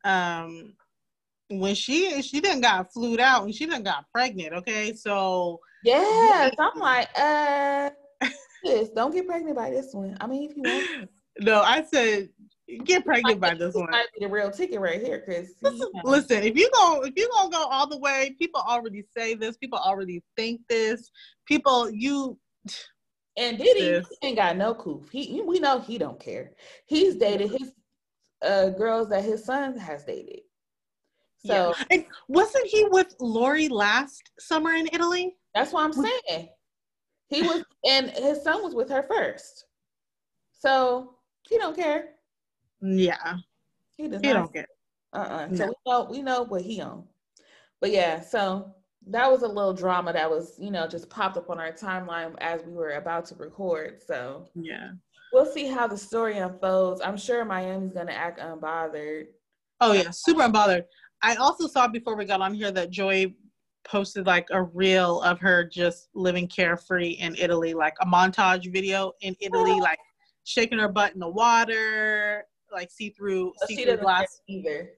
[0.04, 0.74] um
[1.50, 4.94] when she she didn't got flued out and she didn't got pregnant, okay?
[4.94, 7.90] So yeah so i'm like uh
[8.66, 12.30] sis, don't get pregnant by this one i mean if you want no, I said
[12.84, 13.92] get pregnant by this one.
[13.92, 15.54] might be the real ticket right here Chris.
[16.04, 19.58] Listen, if you go if you gonna go all the way, people already say this,
[19.58, 21.12] people already think this.
[21.46, 22.38] People you
[23.38, 25.10] And Diddy he ain't got no coof.
[25.12, 26.52] He we know he don't care.
[26.88, 27.74] He's dated his
[28.42, 30.42] uh girls that his son has dated.
[31.46, 32.02] So yeah.
[32.28, 35.36] Wasn't he with Lori last summer in Italy?
[35.54, 36.50] that's what I'm saying.
[37.28, 39.66] He was and his son was with her first.
[40.52, 41.16] So
[41.48, 42.10] he don't care.
[42.82, 43.38] Yeah.
[43.98, 44.68] He does He not don't get
[45.14, 45.48] uh-uh.
[45.52, 45.56] No.
[45.56, 47.06] So we know we know what he on.
[47.82, 48.74] But yeah, so
[49.08, 52.36] that was a little drama that was, you know, just popped up on our timeline
[52.40, 54.02] as we were about to record.
[54.06, 54.92] So yeah.
[55.32, 57.02] we'll see how the story unfolds.
[57.02, 59.28] I'm sure Miami's gonna act unbothered.
[59.82, 60.84] Oh yeah, super unbothered.
[61.22, 63.34] I also saw before we got on here that Joy
[63.86, 69.14] posted like a reel of her just living carefree in Italy, like a montage video
[69.22, 69.78] in Italy, oh.
[69.78, 70.00] like
[70.44, 74.42] shaking her butt in the water, like see through So see through glass.
[74.48, 74.90] either.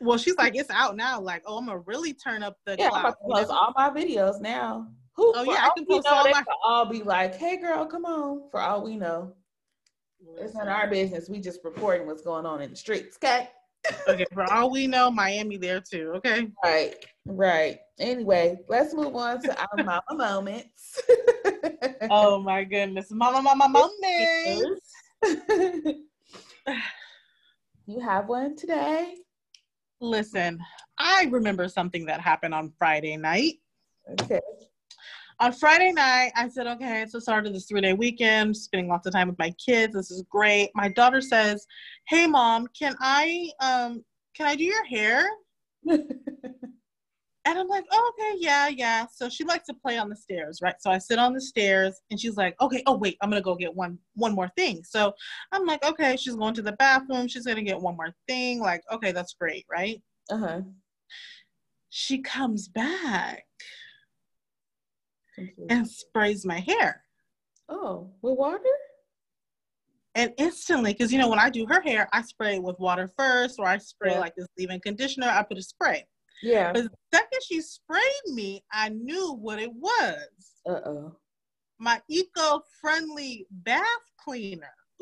[0.00, 1.18] Well, she's like, it's out now.
[1.18, 3.00] Like, oh, I'm gonna really turn up the Yeah, I'm clout.
[3.00, 4.88] about to post all my videos now.
[5.16, 5.32] Who?
[5.34, 8.48] Oh, yeah, I can post know, all my- all be like, "Hey, girl, come on."
[8.50, 9.34] For all we know,
[10.36, 11.28] it's not our business.
[11.28, 13.16] We just reporting what's going on in the streets.
[13.16, 13.48] Okay.
[14.08, 16.12] Okay, for all we know, Miami there too.
[16.16, 16.48] Okay.
[16.64, 16.94] Right.
[17.26, 17.78] Right.
[17.98, 21.00] Anyway, let's move on to our mama moments.
[22.10, 24.94] Oh my goodness, mama, mama, moments.
[27.86, 29.16] you have one today?
[30.00, 30.60] Listen,
[30.98, 33.54] I remember something that happened on Friday night.
[34.20, 34.40] Okay.
[35.40, 38.88] On Friday night, I said, okay, it's the start of this three day weekend, spending
[38.88, 39.94] lots of time with my kids.
[39.94, 40.70] This is great.
[40.74, 41.66] My daughter says,
[42.08, 45.28] Hey mom, can I um can I do your hair?
[47.48, 49.06] And I'm like, oh, okay, yeah, yeah.
[49.10, 50.74] So she likes to play on the stairs, right?
[50.80, 53.54] So I sit on the stairs and she's like, okay, oh wait, I'm gonna go
[53.54, 54.84] get one one more thing.
[54.84, 55.14] So
[55.50, 58.60] I'm like, okay, she's going to the bathroom, she's gonna get one more thing.
[58.60, 60.02] Like, okay, that's great, right?
[60.30, 60.60] Uh-huh.
[61.88, 63.44] She comes back
[65.68, 67.02] and sprays my hair.
[67.68, 68.62] Oh, with water?
[70.14, 73.58] And instantly, because you know, when I do her hair, I spray with water first,
[73.58, 74.20] or I spray yeah.
[74.20, 76.04] like this leave-in conditioner, I put a spray.
[76.42, 76.72] Yeah.
[76.72, 80.28] But the second she sprayed me, I knew what it was.
[80.68, 81.16] Uh oh.
[81.78, 83.84] My eco friendly bath
[84.22, 84.72] cleaner.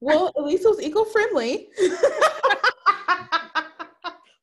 [0.00, 1.68] well, at least it was eco friendly.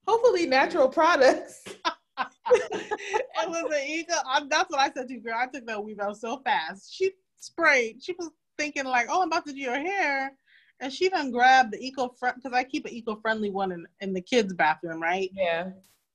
[0.07, 1.63] Hopefully, natural products.
[2.17, 4.13] it was an eco.
[4.49, 5.35] That's what I said to you, girl.
[5.37, 6.93] I took that weave out so fast.
[6.93, 8.03] She sprayed.
[8.03, 10.31] She was thinking like, "Oh, I'm about to do your hair,"
[10.79, 13.85] and she done grabbed the eco friendly because I keep an eco friendly one in,
[14.01, 15.29] in the kids' bathroom, right?
[15.33, 15.69] Yeah.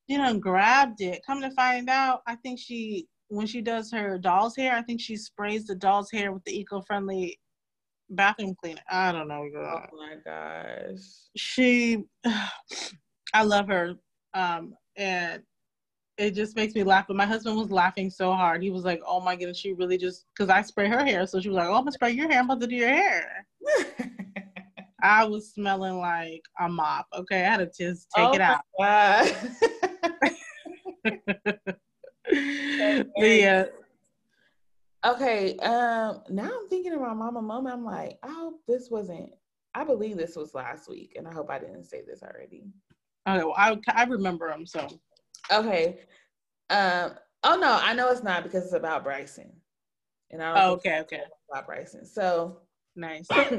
[0.09, 1.23] She done grabbed it.
[1.25, 5.01] Come to find out, I think she when she does her doll's hair, I think
[5.01, 7.39] she sprays the doll's hair with the eco friendly
[8.11, 8.83] bathroom cleaner.
[8.91, 9.83] I don't know, girl.
[9.91, 11.01] Oh my gosh.
[11.37, 12.05] She,
[13.35, 13.95] I love her,
[14.35, 15.43] um, and
[16.19, 17.07] it just makes me laugh.
[17.07, 18.63] But my husband was laughing so hard.
[18.63, 21.41] He was like, "Oh my goodness, she really just because I spray her hair." So
[21.41, 22.41] she was like, "Oh, I'm gonna spray your hair.
[22.41, 23.47] I'm about to do your hair."
[25.03, 27.07] I was smelling like a mop.
[27.13, 28.61] Okay, I had to just take oh it out.
[33.17, 33.65] yeah.
[35.05, 35.57] Okay.
[35.59, 36.23] Um.
[36.31, 37.75] Now I'm thinking about Mama Moment.
[37.75, 39.31] I'm like, I hope this wasn't.
[39.75, 42.67] I believe this was last week, and I hope I didn't say this already.
[43.27, 43.45] Okay.
[43.45, 44.67] Well, I I remember them.
[44.67, 44.87] So.
[45.51, 45.99] Okay.
[46.71, 47.13] Um.
[47.45, 49.53] Oh no, I know it's not because it's about Bryson.
[50.31, 50.65] And I.
[50.65, 51.01] Oh, okay.
[51.01, 51.23] Okay.
[51.51, 52.07] About Bryson.
[52.07, 52.59] So
[52.97, 53.27] nice.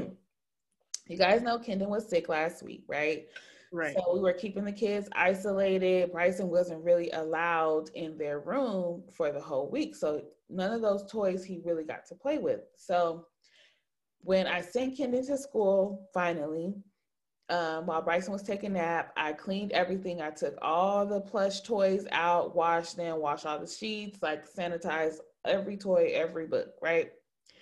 [1.07, 3.27] you guys know Kendon was sick last week, right?
[3.71, 3.95] Right.
[3.95, 6.11] So we were keeping the kids isolated.
[6.11, 9.95] Bryson wasn't really allowed in their room for the whole week.
[9.95, 12.61] So none of those toys he really got to play with.
[12.77, 13.25] So
[14.19, 16.75] when I sent Kendon to school, finally,
[17.49, 20.21] um, while Bryson was taking a nap, I cleaned everything.
[20.21, 25.17] I took all the plush toys out, washed them, washed all the sheets, like sanitized
[25.45, 27.11] every toy, every book, right?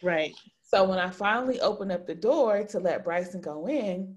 [0.04, 0.34] Right.
[0.62, 4.16] So when I finally opened up the door to let Bryson go in,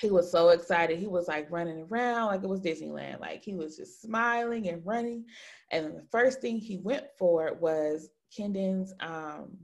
[0.00, 0.98] he was so excited.
[0.98, 3.20] He was like running around like it was Disneyland.
[3.20, 5.24] Like he was just smiling and running.
[5.70, 9.56] And the first thing he went for was Kendon's um,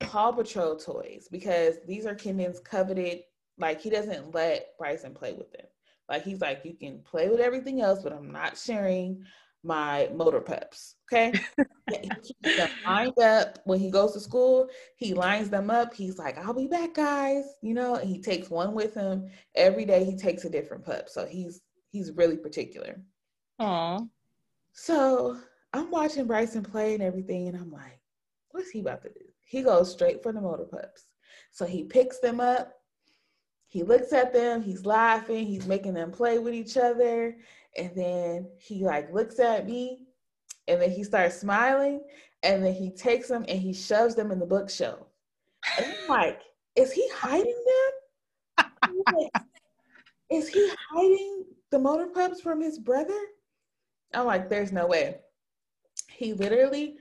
[0.00, 3.20] Paw Patrol toys because these are Kendon's coveted.
[3.58, 5.66] Like he doesn't let Bryson play with them.
[6.08, 9.24] Like he's like, you can play with everything else, but I'm not sharing
[9.62, 10.94] my motor pups.
[11.12, 11.32] Okay.
[11.90, 14.68] he keeps them lined up when he goes to school.
[14.96, 15.92] He lines them up.
[15.92, 17.44] He's like, I'll be back, guys.
[17.62, 19.28] You know, and he takes one with him.
[19.54, 21.08] Every day he takes a different pup.
[21.08, 23.00] So he's he's really particular.
[23.58, 24.00] Aw.
[24.72, 25.36] So
[25.72, 28.00] I'm watching Bryson play and everything, and I'm like,
[28.50, 29.24] what's he about to do?
[29.44, 31.06] He goes straight for the motor pups.
[31.50, 32.72] So he picks them up.
[33.68, 37.36] He looks at them, he's laughing, he's making them play with each other.
[37.76, 40.00] And then he like looks at me
[40.66, 42.00] and then he starts smiling
[42.42, 45.06] and then he takes them and he shoves them in the bookshelf.
[45.76, 46.40] And I'm like,
[46.76, 49.28] is he hiding them?
[50.30, 53.18] Is he hiding the motor pups from his brother?
[54.14, 55.18] I'm like, there's no way.
[56.08, 56.96] He literally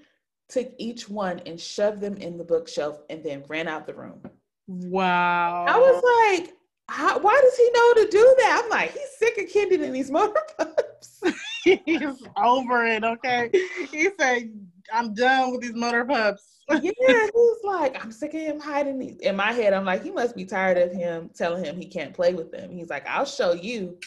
[0.50, 4.22] took each one and shoved them in the bookshelf and then ran out the room.
[4.68, 5.66] Wow.
[5.68, 6.54] I was like,
[6.90, 8.62] how, why does he know to do that?
[8.64, 11.22] I'm like, he's sick of Kendon and these motor pups.
[11.86, 13.50] he's over it, okay?
[13.92, 14.52] He said,
[14.94, 16.60] I'm done with these motor pups.
[16.70, 19.18] yeah, he's like, I'm sick of him hiding these.
[19.18, 22.14] In my head, I'm like, he must be tired of him telling him he can't
[22.14, 22.72] play with them.
[22.72, 23.98] He's like, I'll show you.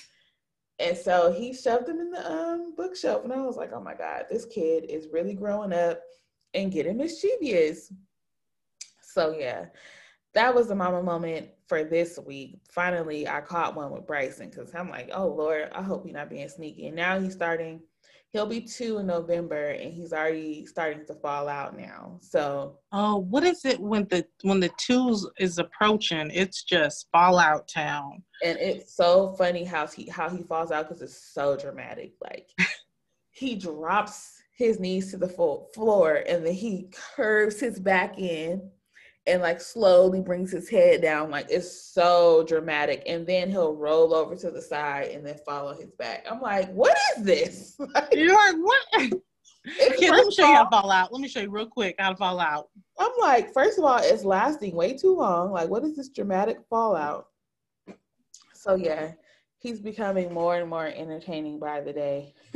[0.79, 3.25] And so he shoved them in the um, bookshelf.
[3.25, 6.01] And I was like, oh my God, this kid is really growing up
[6.55, 7.93] and getting mischievous.
[9.03, 9.67] So yeah,
[10.35, 12.61] that was the mama moment for this week.
[12.71, 16.31] Finally, I caught one with Bryson because I'm like, oh Lord, I hope he's not
[16.31, 16.87] being sneaky.
[16.87, 17.81] And now he's starting,
[18.33, 22.19] he'll be two in November and he's already starting to fall out now.
[22.23, 26.31] So Oh, what is it when the when the twos is approaching?
[26.33, 28.23] It's just fallout town.
[28.45, 32.13] And it's so funny how he how he falls out because it's so dramatic.
[32.23, 32.51] Like
[33.31, 35.29] he drops his knees to the
[35.75, 38.71] floor and then he curves his back in
[39.31, 41.31] and like slowly brings his head down.
[41.31, 43.03] Like it's so dramatic.
[43.07, 46.27] And then he'll roll over to the side and then follow his back.
[46.31, 47.77] I'm like, what is this?
[48.13, 49.13] You're like, what?
[49.99, 51.13] Here, let me show you how to fall out.
[51.13, 52.71] Let me show you real quick how to fall out.
[52.99, 55.53] I'm like, first of all, it's lasting way too long.
[55.53, 57.27] Like, what is this dramatic fallout?
[58.55, 59.13] So yeah,
[59.59, 62.35] he's becoming more and more entertaining by the day.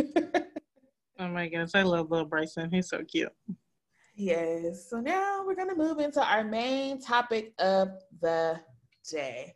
[1.19, 2.71] oh my goodness, I love little Bryson.
[2.71, 3.33] He's so cute.
[4.15, 4.89] Yes.
[4.89, 7.89] So now we're gonna move into our main topic of
[8.21, 8.61] the
[9.11, 9.55] day.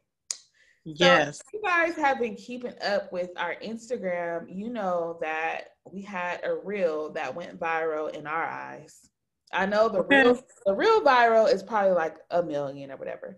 [0.84, 1.38] Yes.
[1.38, 4.46] So you guys have been keeping up with our Instagram.
[4.48, 9.10] You know that we had a reel that went viral in our eyes.
[9.52, 10.22] I know the okay.
[10.22, 13.36] real the real viral is probably like a million or whatever.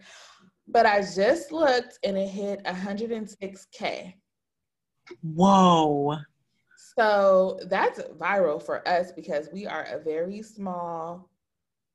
[0.69, 4.15] But I just looked and it hit 106k.
[5.23, 6.17] Whoa.
[6.99, 11.29] So that's viral for us because we are a very small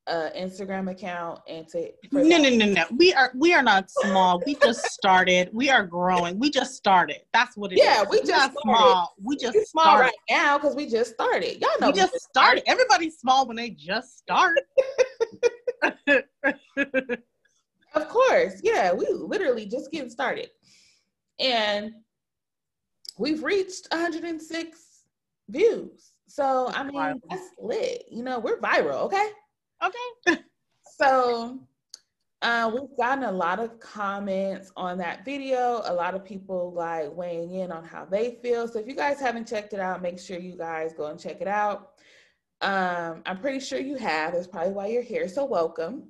[0.07, 2.85] uh, Instagram account and to no no no no.
[2.95, 4.41] We are we are not small.
[4.45, 5.49] We just started.
[5.51, 6.39] We are growing.
[6.39, 7.21] We just started.
[7.33, 8.09] That's what it yeah, is.
[8.09, 9.15] we just not small.
[9.23, 11.59] We just We're small right now because we just started.
[11.59, 12.61] Y'all know we, we just, just started.
[12.61, 12.69] started.
[12.69, 14.59] Everybody's small when they just start.
[17.95, 18.59] Of course.
[18.61, 20.49] Yeah we literally just getting started.
[21.39, 21.93] And
[23.17, 24.84] we've reached 106
[25.49, 29.29] views so i mean that's lit you know we're viral okay
[29.83, 30.41] Okay.
[30.97, 31.59] so
[32.41, 35.81] uh, we've gotten a lot of comments on that video.
[35.85, 38.67] A lot of people like weighing in on how they feel.
[38.67, 41.41] So if you guys haven't checked it out, make sure you guys go and check
[41.41, 41.91] it out.
[42.61, 44.33] Um, I'm pretty sure you have.
[44.33, 45.27] That's probably why you're here.
[45.27, 46.03] So welcome.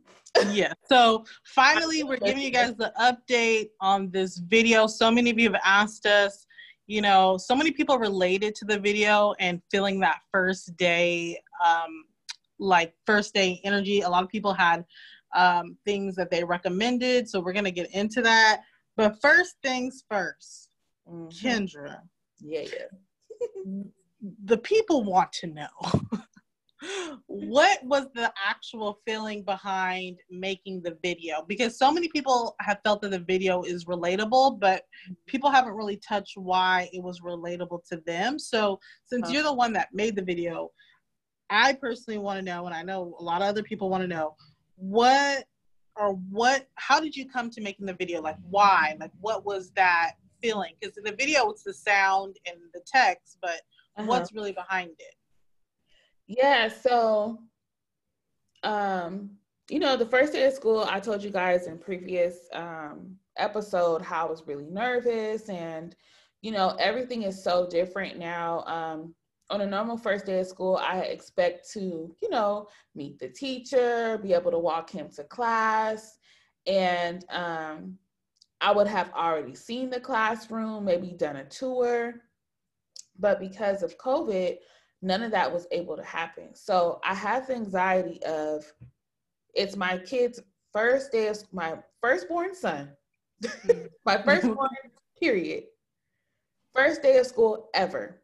[0.49, 0.73] yeah.
[0.87, 4.87] So finally, we're giving you guys the update on this video.
[4.87, 6.45] So many of you have asked us,
[6.87, 12.05] you know, so many people related to the video and feeling that first day um,
[12.59, 14.01] like first day energy.
[14.01, 14.85] A lot of people had
[15.35, 17.27] um, things that they recommended.
[17.29, 18.61] So we're going to get into that.
[18.97, 20.67] But first things 1st
[21.09, 21.47] mm-hmm.
[21.47, 21.99] Kendra.
[22.39, 23.83] Yeah, yeah.
[24.45, 25.67] the people want to know
[27.27, 31.43] what was the actual feeling behind making the video?
[31.47, 34.83] Because so many people have felt that the video is relatable, but
[35.25, 38.39] people haven't really touched why it was relatable to them.
[38.39, 40.71] So, since you're the one that made the video,
[41.49, 44.07] I personally want to know, and I know a lot of other people want to
[44.07, 44.35] know,
[44.75, 45.45] what
[45.95, 48.21] or what, how did you come to making the video?
[48.21, 48.97] Like, why?
[48.99, 50.73] Like, what was that feeling?
[50.79, 53.61] Because in the video, it's the sound and the text, but
[53.97, 54.05] uh-huh.
[54.05, 55.15] what's really behind it?
[56.27, 57.39] Yeah, so,
[58.63, 59.31] um,
[59.69, 64.01] you know, the first day of school, I told you guys in previous um, episode
[64.01, 65.95] how I was really nervous and,
[66.41, 68.63] you know, everything is so different now.
[68.65, 69.15] Um,
[69.49, 74.19] on a normal first day of school, I expect to, you know, meet the teacher,
[74.21, 76.17] be able to walk him to class,
[76.65, 77.95] and um,
[78.61, 82.15] I would have already seen the classroom, maybe done a tour.
[83.17, 84.57] But because of COVID,
[85.05, 86.53] none of that was able to happen.
[86.53, 88.65] So I have the anxiety of
[89.53, 90.41] it's my kid's
[90.73, 92.89] first day of my firstborn son,
[94.05, 94.69] my firstborn
[95.19, 95.65] period,
[96.73, 98.21] first day of school ever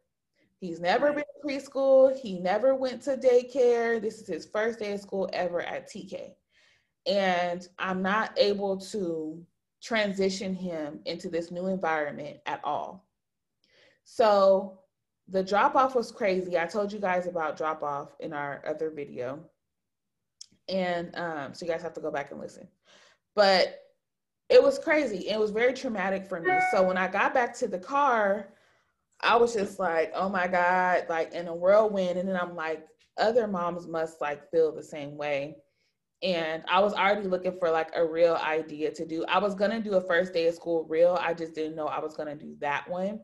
[0.61, 2.15] He's never been preschool.
[2.15, 3.99] He never went to daycare.
[3.99, 6.35] This is his first day of school ever at TK.
[7.07, 9.43] And I'm not able to
[9.81, 13.07] transition him into this new environment at all.
[14.03, 14.80] So
[15.31, 16.59] the drop off was crazy.
[16.59, 19.39] I told you guys about drop off in our other video.
[20.67, 22.67] And um, so you guys have to go back and listen.
[23.35, 23.79] But
[24.49, 25.29] it was crazy.
[25.29, 26.51] It was very traumatic for me.
[26.71, 28.49] So when I got back to the car,
[29.21, 32.19] I was just like, oh my God, like in a whirlwind.
[32.19, 32.85] And then I'm like,
[33.17, 35.55] other moms must like feel the same way.
[36.23, 39.23] And I was already looking for like a real idea to do.
[39.25, 41.17] I was gonna do a first day of school reel.
[41.19, 43.21] I just didn't know I was gonna do that one.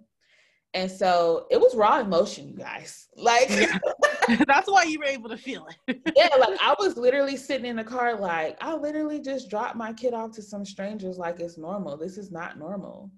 [0.78, 3.08] And so it was raw emotion, you guys.
[3.16, 3.80] Like yeah.
[4.48, 6.00] that's why you were able to feel it.
[6.16, 9.92] yeah, like I was literally sitting in the car, like I literally just dropped my
[9.92, 11.98] kid off to some strangers like it's normal.
[11.98, 13.12] This is not normal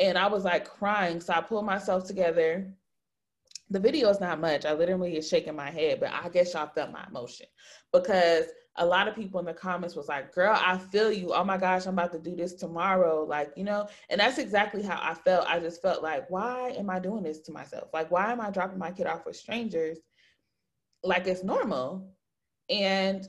[0.00, 1.20] and I was like crying.
[1.20, 2.74] So I pulled myself together.
[3.70, 4.64] The video is not much.
[4.64, 7.46] I literally is shaking my head, but I guess y'all felt my emotion
[7.92, 8.46] because
[8.78, 11.32] a lot of people in the comments was like, girl, I feel you.
[11.32, 13.24] Oh my gosh, I'm about to do this tomorrow.
[13.24, 15.46] Like, you know, and that's exactly how I felt.
[15.48, 17.88] I just felt like, why am I doing this to myself?
[17.92, 19.98] Like, why am I dropping my kid off with strangers?
[21.02, 22.12] Like it's normal.
[22.68, 23.28] And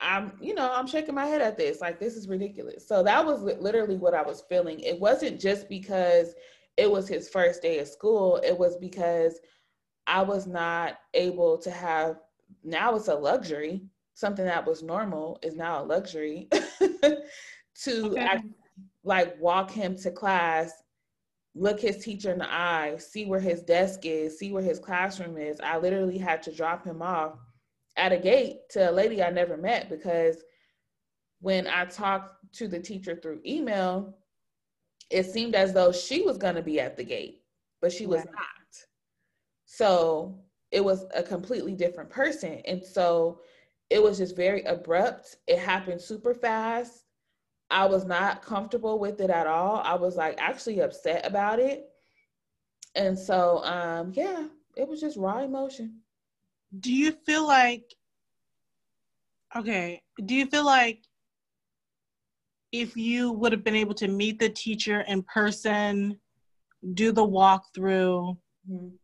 [0.00, 1.80] I'm, you know, I'm shaking my head at this.
[1.80, 2.86] Like, this is ridiculous.
[2.86, 4.80] So that was literally what I was feeling.
[4.80, 6.34] It wasn't just because
[6.76, 9.38] it was his first day of school, it was because
[10.06, 12.16] I was not able to have,
[12.62, 13.82] now it's a luxury.
[14.14, 16.48] Something that was normal is now a luxury
[17.02, 18.20] to okay.
[18.20, 18.46] act,
[19.02, 20.72] like walk him to class
[21.54, 25.36] look his teacher in the eye, see where his desk is, see where his classroom
[25.36, 25.60] is.
[25.60, 27.38] I literally had to drop him off
[27.96, 30.42] at a gate to a lady I never met because
[31.40, 34.16] when I talked to the teacher through email,
[35.10, 37.42] it seemed as though she was going to be at the gate,
[37.80, 38.86] but she was not.
[39.66, 40.40] So
[40.72, 42.60] it was a completely different person.
[42.66, 43.40] And so
[43.90, 45.36] it was just very abrupt.
[45.46, 47.04] It happened super fast.
[47.70, 49.80] I was not comfortable with it at all.
[49.84, 51.88] I was like actually upset about it.
[52.94, 56.00] And so um yeah, it was just raw emotion.
[56.80, 57.84] Do you feel like
[59.56, 61.00] okay, do you feel like
[62.72, 66.18] if you would have been able to meet the teacher in person,
[66.94, 68.36] do the walkthrough,
[68.70, 68.96] mm-hmm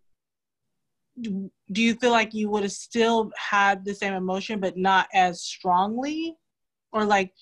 [1.22, 5.42] do you feel like you would have still had the same emotion but not as
[5.42, 6.36] strongly?
[6.92, 7.32] Or like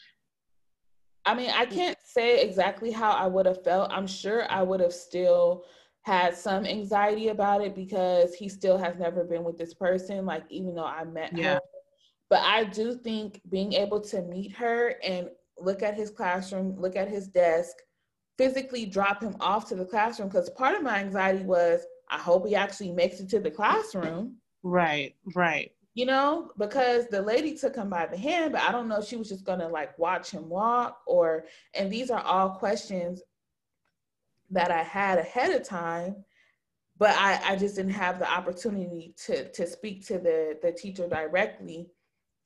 [1.24, 3.90] i mean i can't say exactly how i would have felt.
[3.90, 5.64] I'm sure i would have still
[6.02, 10.44] had some anxiety about it because he still has never been with this person like
[10.48, 11.54] even though i met yeah.
[11.54, 11.60] her.
[12.30, 16.96] But i do think being able to meet her and look at his classroom look
[16.96, 17.76] at his desk
[18.38, 22.46] physically drop him off to the classroom because part of my anxiety was I hope
[22.46, 24.36] he actually makes it to the classroom.
[24.62, 25.72] Right, right.
[25.94, 29.06] You know, because the lady took him by the hand, but I don't know if
[29.06, 31.44] she was just gonna like watch him walk or
[31.74, 33.22] and these are all questions
[34.50, 36.24] that I had ahead of time,
[36.98, 41.08] but I, I just didn't have the opportunity to to speak to the the teacher
[41.08, 41.90] directly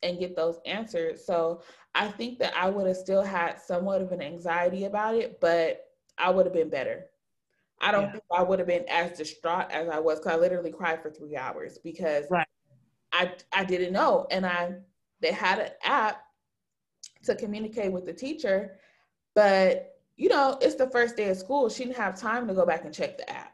[0.03, 1.19] and get those answered.
[1.19, 1.63] So
[1.95, 5.85] I think that I would have still had somewhat of an anxiety about it, but
[6.19, 7.07] I would have been better.
[7.83, 8.13] I don't yeah.
[8.13, 11.11] think I would have been as distraught as I was because I literally cried for
[11.11, 12.47] three hours because right.
[13.13, 14.75] I I didn't know, and I
[15.21, 16.23] they had an app
[17.25, 18.79] to communicate with the teacher,
[19.35, 21.69] but you know it's the first day of school.
[21.69, 23.53] She didn't have time to go back and check the app.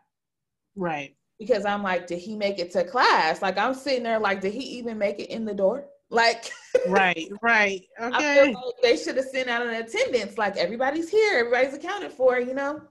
[0.76, 1.14] Right.
[1.38, 3.40] Because I'm like, did he make it to class?
[3.40, 5.86] Like I'm sitting there, like, did he even make it in the door?
[6.10, 6.50] Like,
[6.88, 8.52] right, right, okay.
[8.52, 10.36] Like they should have sent out an attendance.
[10.36, 12.82] Like everybody's here, everybody's accounted for, you know.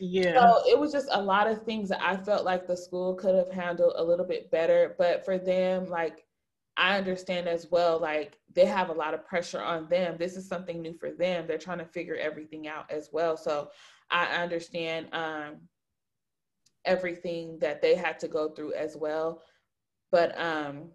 [0.00, 0.34] Yeah.
[0.34, 3.34] So it was just a lot of things that I felt like the school could
[3.34, 4.94] have handled a little bit better.
[4.98, 6.24] But for them, like,
[6.76, 10.16] I understand as well, like, they have a lot of pressure on them.
[10.18, 11.46] This is something new for them.
[11.46, 13.36] They're trying to figure everything out as well.
[13.36, 13.70] So
[14.10, 15.60] I understand um,
[16.84, 19.42] everything that they had to go through as well.
[20.10, 20.90] But um,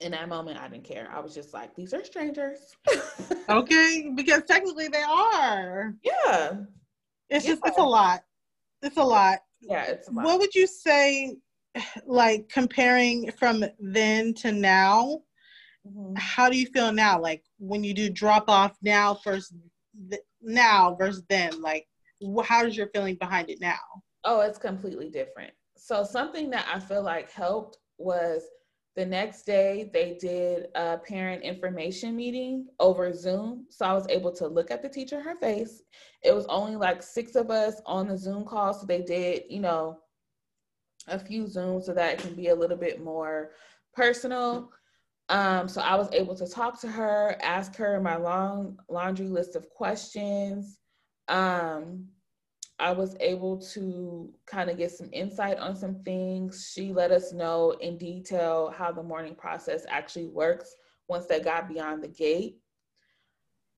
[0.00, 1.08] in that moment, I didn't care.
[1.12, 2.76] I was just like, these are strangers.
[3.48, 5.94] okay, because technically they are.
[6.02, 6.56] Yeah.
[7.30, 7.52] It's yeah.
[7.52, 8.22] just it's a lot.
[8.82, 9.38] It's a lot.
[9.60, 10.24] Yeah, it's lot.
[10.24, 11.36] What would you say
[12.06, 15.22] like comparing from then to now?
[15.86, 16.14] Mm-hmm.
[16.16, 17.20] How do you feel now?
[17.20, 19.52] Like when you do drop off now versus
[20.10, 21.86] th- now versus then, like
[22.44, 23.76] how is your feeling behind it now?
[24.24, 25.52] Oh, it's completely different.
[25.76, 28.42] So something that I feel like helped was
[28.96, 33.66] the next day, they did a parent information meeting over Zoom.
[33.68, 35.82] So I was able to look at the teacher her face.
[36.22, 38.72] It was only like six of us on the Zoom call.
[38.72, 39.98] So they did, you know,
[41.08, 43.50] a few Zooms so that it can be a little bit more
[43.92, 44.70] personal.
[45.28, 49.56] Um, so I was able to talk to her, ask her my long laundry list
[49.56, 50.78] of questions.
[51.28, 52.06] Um,
[52.78, 56.70] I was able to kind of get some insight on some things.
[56.74, 60.74] She let us know in detail how the morning process actually works
[61.08, 62.58] once they got beyond the gate.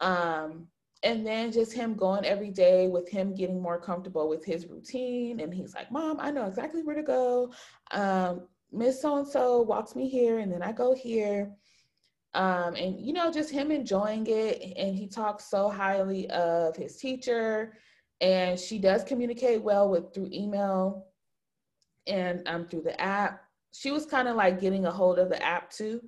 [0.01, 0.68] Um,
[1.03, 5.40] and then just him going every day with him getting more comfortable with his routine.
[5.40, 7.53] And he's like, Mom, I know exactly where to go.
[7.90, 11.53] Um, Miss So and so walks me here, and then I go here.
[12.34, 14.74] Um, and you know, just him enjoying it.
[14.76, 17.74] And he talks so highly of his teacher
[18.20, 21.06] and she does communicate well with through email
[22.06, 23.42] and um, through the app.
[23.72, 26.00] She was kind of like getting a hold of the app too.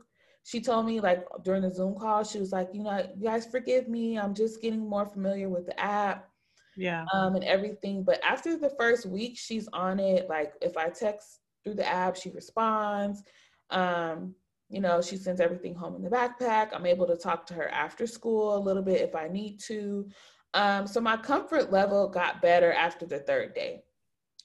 [0.44, 3.46] She told me like during the Zoom call, she was like, you know, you guys
[3.46, 4.18] forgive me.
[4.18, 6.30] I'm just getting more familiar with the app.
[6.76, 7.04] Yeah.
[7.12, 8.04] Um, and everything.
[8.04, 10.28] But after the first week, she's on it.
[10.28, 13.22] Like if I text through the app, she responds.
[13.68, 14.34] Um,
[14.70, 16.68] you know, she sends everything home in the backpack.
[16.72, 20.09] I'm able to talk to her after school a little bit if I need to.
[20.55, 23.82] Um, so my comfort level got better after the third day.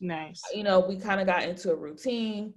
[0.01, 0.41] Nice.
[0.53, 2.53] You know, we kind of got into a routine.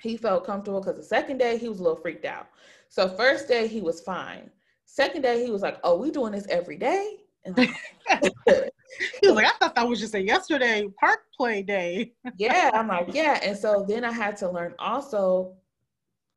[0.00, 2.48] He felt comfortable because the second day he was a little freaked out.
[2.88, 4.50] So first day he was fine.
[4.84, 7.18] Second day he was like, "Oh, we doing this every day."
[7.56, 12.88] he was like, "I thought that was just a yesterday park play day." yeah, I'm
[12.88, 13.40] like, yeah.
[13.42, 15.54] And so then I had to learn also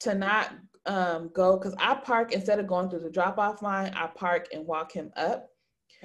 [0.01, 0.53] to not
[0.85, 4.47] um, go because I park instead of going through the drop off line, I park
[4.53, 5.49] and walk him up.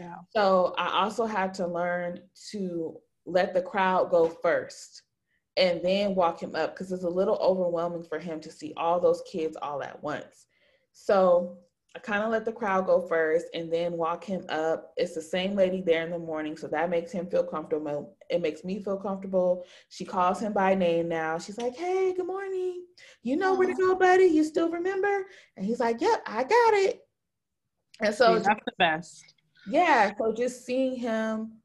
[0.01, 0.15] Yeah.
[0.35, 2.21] So I also had to learn
[2.53, 2.97] to
[3.27, 5.03] let the crowd go first
[5.59, 8.99] and then walk him up because it's a little overwhelming for him to see all
[8.99, 10.47] those kids all at once.
[10.93, 11.59] So
[11.95, 14.95] I kind of let the crowd go first and then walk him up.
[14.97, 18.17] It's the same lady there in the morning, so that makes him feel comfortable.
[18.31, 19.67] It makes me feel comfortable.
[19.91, 21.37] She calls him by name now.
[21.39, 22.87] She's like, "Hey, good morning.
[23.23, 24.27] You know where to go, buddy?
[24.27, 25.27] You still remember?"
[25.57, 27.01] And he's like, "Yep, I got it."
[28.01, 29.35] And so that's the best.
[29.71, 31.61] Yeah, so just seeing him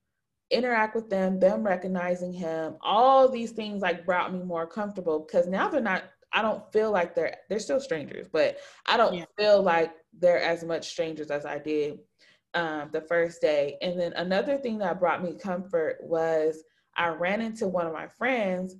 [0.51, 5.47] interact with them, them recognizing him, all these things like brought me more comfortable because
[5.47, 9.25] now they're not I don't feel like they're they're still strangers, but I don't yeah.
[9.37, 11.99] feel like they're as much strangers as I did
[12.53, 13.77] um, the first day.
[13.81, 16.61] And then another thing that brought me comfort was
[16.97, 18.75] I ran into one of my friends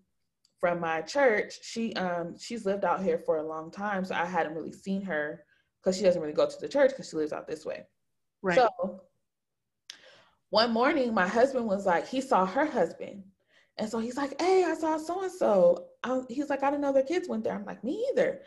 [0.60, 1.54] from my church.
[1.62, 5.02] She um she's lived out here for a long time, so I hadn't really seen
[5.04, 5.44] her
[5.82, 7.86] because she doesn't really go to the church because she lives out this way.
[8.42, 8.58] Right.
[8.58, 9.02] So
[10.50, 13.24] one morning, my husband was like, he saw her husband.
[13.78, 15.88] And so he's like, hey, I saw so and so.
[16.30, 17.54] He's like, I didn't know their kids went there.
[17.54, 18.42] I'm like, me either.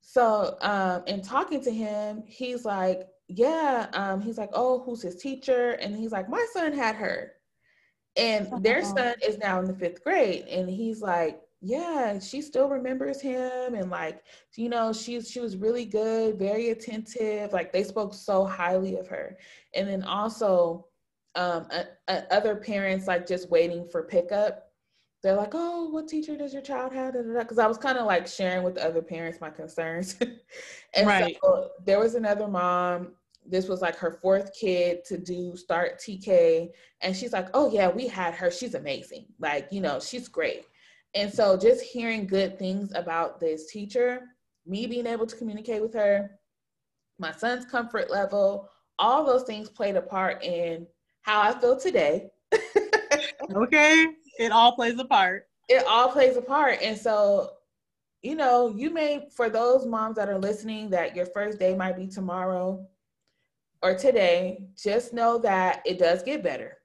[0.00, 3.88] So, um, in talking to him, he's like, yeah.
[3.92, 5.72] Um, he's like, oh, who's his teacher?
[5.72, 7.32] And he's like, my son had her.
[8.16, 8.94] And their uh-huh.
[8.94, 10.44] son is now in the fifth grade.
[10.48, 13.74] And he's like, yeah, she still remembers him.
[13.74, 14.22] And like,
[14.56, 17.52] you know, she's she was really good, very attentive.
[17.52, 19.36] Like they spoke so highly of her.
[19.74, 20.86] And then also
[21.34, 24.66] um, a, a, other parents like just waiting for pickup.
[25.22, 28.26] They're like, "Oh, what teacher does your child have?" Because I was kind of like
[28.26, 30.16] sharing with the other parents my concerns,
[30.94, 31.36] and right.
[31.42, 33.12] so there was another mom.
[33.46, 36.70] This was like her fourth kid to do start TK,
[37.02, 38.50] and she's like, "Oh yeah, we had her.
[38.50, 39.26] She's amazing.
[39.38, 40.64] Like you know, she's great."
[41.14, 44.22] And so just hearing good things about this teacher,
[44.64, 46.38] me being able to communicate with her,
[47.18, 48.68] my son's comfort level,
[48.98, 50.86] all those things played a part in
[51.22, 52.30] how I feel today.
[53.54, 54.06] okay.
[54.38, 55.48] It all plays a part.
[55.68, 56.78] It all plays a part.
[56.82, 57.52] And so,
[58.22, 61.96] you know, you may, for those moms that are listening, that your first day might
[61.96, 62.86] be tomorrow
[63.82, 66.78] or today, just know that it does get better.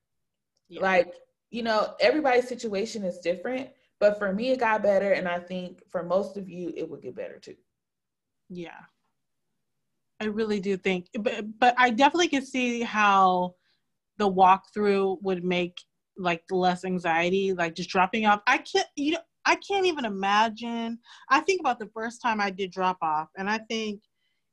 [0.69, 0.81] Yeah.
[0.81, 1.13] Like,
[1.49, 3.69] you know, everybody's situation is different,
[3.99, 5.13] but for me, it got better.
[5.13, 7.55] And I think for most of you, it would get better too.
[8.49, 8.81] Yeah.
[10.19, 13.55] I really do think, but, but I definitely can see how
[14.17, 15.77] the walkthrough would make
[16.17, 18.41] like less anxiety, like just dropping off.
[18.47, 20.97] I can't, you know, I can't even imagine.
[21.29, 24.01] I think about the first time I did drop off, and I think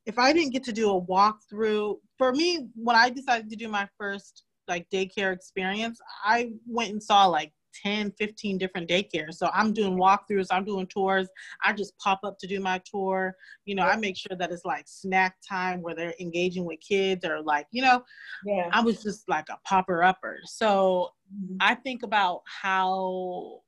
[0.05, 3.67] if I didn't get to do a walkthrough, for me, when I decided to do
[3.67, 7.51] my first like daycare experience, I went and saw like
[7.81, 9.35] 10, 15 different daycares.
[9.35, 11.27] So I'm doing walkthroughs, I'm doing tours.
[11.63, 13.35] I just pop up to do my tour.
[13.65, 17.25] You know, I make sure that it's like snack time where they're engaging with kids
[17.25, 18.03] or like, you know,
[18.45, 18.69] yeah.
[18.71, 20.39] I was just like a popper upper.
[20.45, 21.57] So mm-hmm.
[21.59, 23.61] I think about how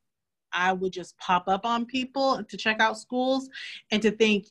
[0.53, 3.49] I would just pop up on people to check out schools
[3.91, 4.45] and to think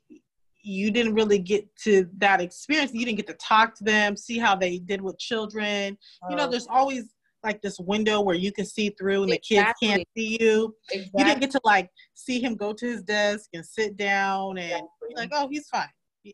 [0.65, 2.93] you didn't really get to that experience.
[2.95, 5.99] You didn't get to talk to them, see how they did with children.
[6.23, 6.31] Oh.
[6.31, 6.51] You know, oh.
[6.51, 7.14] there's always
[7.45, 9.57] like this window where you can see through and exactly.
[9.57, 10.75] the kids can't see you.
[10.91, 11.19] Exactly.
[11.19, 14.67] You didn't get to like see him go to his desk and sit down and
[14.67, 15.09] exactly.
[15.09, 15.89] be like, oh, he's fine.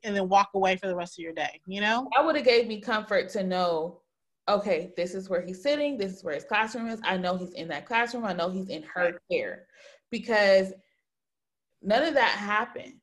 [0.05, 2.09] And then walk away for the rest of your day, you know?
[2.17, 4.01] That would have gave me comfort to know,
[4.49, 7.01] okay, this is where he's sitting, this is where his classroom is.
[7.05, 8.25] I know he's in that classroom.
[8.25, 9.15] I know he's in her right.
[9.31, 9.67] care.
[10.11, 10.73] Because
[11.83, 12.95] none of that happened.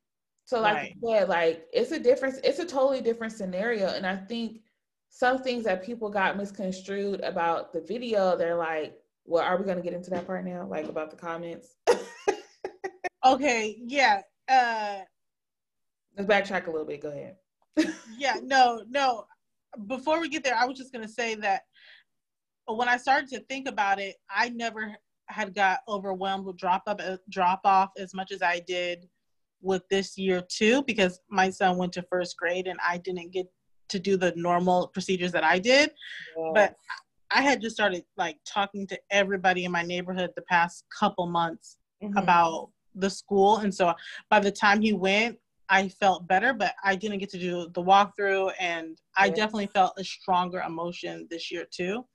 [0.45, 0.95] So like right.
[1.01, 3.87] you said, like it's a difference, it's a totally different scenario.
[3.87, 4.61] And I think
[5.09, 9.77] some things that people got misconstrued about the video, they're like, well, are we going
[9.77, 10.65] to get into that part now?
[10.65, 11.75] Like about the comments?
[13.25, 14.21] okay, yeah.
[14.47, 14.99] Uh,
[16.15, 17.01] Let's backtrack a little bit.
[17.01, 17.35] Go ahead.
[18.17, 19.25] yeah, no, no.
[19.87, 21.63] Before we get there, I was just going to say that
[22.65, 24.95] when I started to think about it, I never
[25.27, 29.07] had got overwhelmed with drop up uh, drop off as much as I did
[29.61, 33.47] with this year too because my son went to first grade and I didn't get
[33.89, 35.91] to do the normal procedures that I did.
[36.53, 36.75] But
[37.31, 41.77] I had just started like talking to everybody in my neighborhood the past couple months
[42.03, 42.17] mm-hmm.
[42.17, 43.57] about the school.
[43.57, 43.93] And so
[44.29, 45.37] by the time he went,
[45.69, 48.97] I felt better, but I didn't get to do the walkthrough, and.
[49.19, 52.05] I definitely felt a stronger emotion this year too.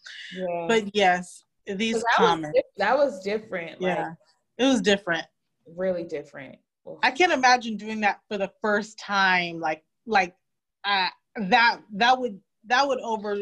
[0.68, 3.80] But yes, these that comments was, that was different.
[3.80, 4.16] Yeah, like,
[4.58, 5.24] it was different.
[5.66, 6.58] Really different.
[7.02, 9.58] I can't imagine doing that for the first time.
[9.58, 10.36] Like, like,
[10.84, 13.36] uh, that that would that would over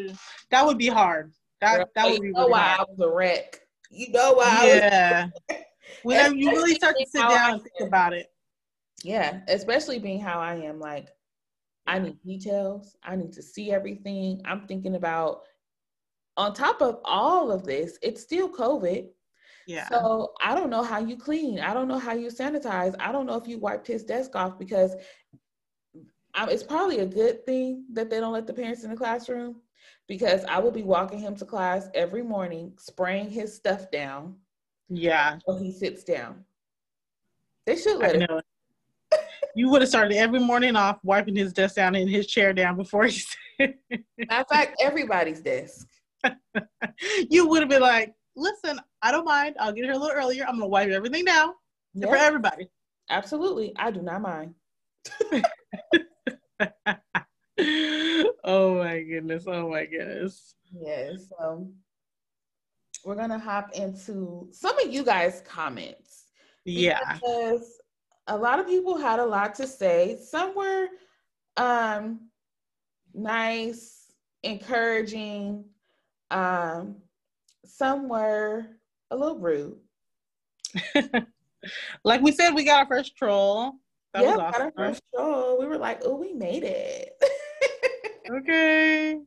[0.50, 1.32] that would be hard.
[1.60, 2.80] That that would be you know really why hard.
[2.80, 3.60] I was a wreck.
[3.90, 4.66] You know why?
[4.66, 5.28] Yeah.
[6.02, 8.26] Whenever you really start to sit down and think about it.
[9.02, 10.78] Yeah, especially being how I am.
[10.78, 11.08] Like,
[11.86, 12.96] I need details.
[13.02, 14.40] I need to see everything.
[14.44, 15.42] I'm thinking about.
[16.36, 19.08] On top of all of this, it's still COVID.
[19.66, 19.88] Yeah.
[19.88, 21.60] So I don't know how you clean.
[21.60, 22.94] I don't know how you sanitize.
[22.98, 24.94] I don't know if you wiped his desk off because
[26.34, 29.56] um, it's probably a good thing that they don't let the parents in the classroom
[30.06, 34.36] because I will be walking him to class every morning, spraying his stuff down.
[34.88, 35.38] Yeah.
[35.46, 36.44] So he sits down.
[37.66, 38.40] They should let I know.
[39.54, 42.76] you would have started every morning off wiping his desk down and his chair down
[42.76, 43.22] before he
[43.58, 43.74] said.
[43.90, 45.86] Matter of fact, everybody's desk.
[47.30, 49.56] you would have been like, listen, I don't mind.
[49.60, 50.44] I'll get here a little earlier.
[50.46, 51.52] I'm gonna wipe everything down
[51.94, 52.08] yep.
[52.08, 52.68] for everybody.
[53.08, 53.72] Absolutely.
[53.76, 54.54] I do not mind.
[58.44, 59.44] oh my goodness.
[59.46, 60.54] Oh my goodness.
[60.72, 61.26] Yes.
[61.28, 61.68] So
[63.04, 66.24] we're gonna hop into some of you guys' comments.
[66.64, 67.14] Yeah.
[67.14, 67.80] Because
[68.26, 70.18] a lot of people had a lot to say.
[70.22, 70.88] Some were
[71.56, 72.30] um
[73.14, 75.64] nice, encouraging,
[76.30, 76.96] um,
[77.64, 78.66] some were
[79.10, 79.76] a little rude.
[82.04, 83.74] like we said, we got our first troll.
[84.14, 84.72] That yeah, awesome.
[84.76, 85.58] got our troll.
[85.58, 87.12] We were like, oh, we made it.
[88.30, 89.20] okay.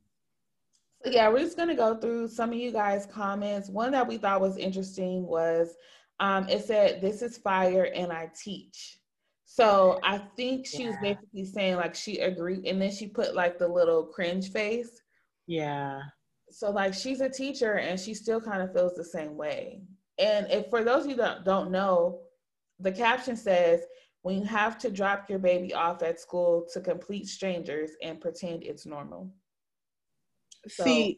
[1.03, 3.69] So yeah, we're just gonna go through some of you guys' comments.
[3.69, 5.75] One that we thought was interesting was
[6.19, 8.99] um, it said, This is fire and I teach.
[9.45, 10.89] So I think she yeah.
[10.89, 15.01] was basically saying like she agreed, and then she put like the little cringe face.
[15.47, 16.01] Yeah
[16.53, 19.81] so like she's a teacher and she still kind of feels the same way.
[20.19, 22.19] And if for those of you that don't know,
[22.79, 23.81] the caption says,
[24.24, 28.63] when you have to drop your baby off at school to complete strangers and pretend
[28.63, 29.30] it's normal.
[30.67, 31.17] So, See,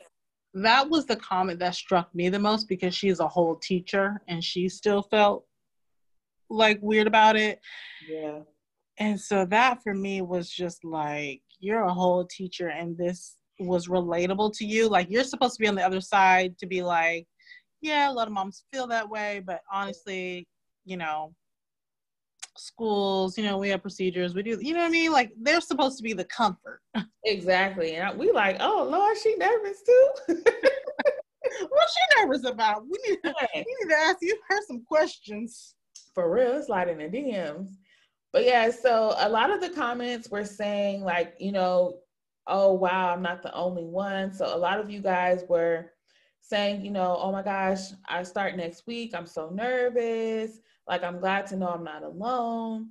[0.55, 4.43] that was the comment that struck me the most because she's a whole teacher and
[4.43, 5.45] she still felt
[6.49, 7.59] like weird about it.
[8.09, 8.39] Yeah.
[8.97, 13.87] And so that for me was just like, you're a whole teacher and this was
[13.87, 14.89] relatable to you.
[14.89, 17.27] Like you're supposed to be on the other side to be like,
[17.81, 20.47] yeah, a lot of moms feel that way, but honestly,
[20.85, 21.35] you know,
[22.57, 25.11] schools, you know, we have procedures, we do, you know what I mean?
[25.11, 26.81] Like they're supposed to be the comfort.
[27.27, 27.95] Exactly.
[27.95, 30.09] And we like, oh Lord, she nervous too.
[30.27, 32.83] What's she nervous about?
[32.83, 35.73] We need, to, we need to ask you her some questions.
[36.13, 37.69] For real, slide in the DMs.
[38.31, 41.97] But yeah, so a lot of the comments were saying like, you know,
[42.47, 45.91] oh wow i'm not the only one so a lot of you guys were
[46.41, 51.19] saying you know oh my gosh i start next week i'm so nervous like i'm
[51.19, 52.89] glad to know i'm not alone.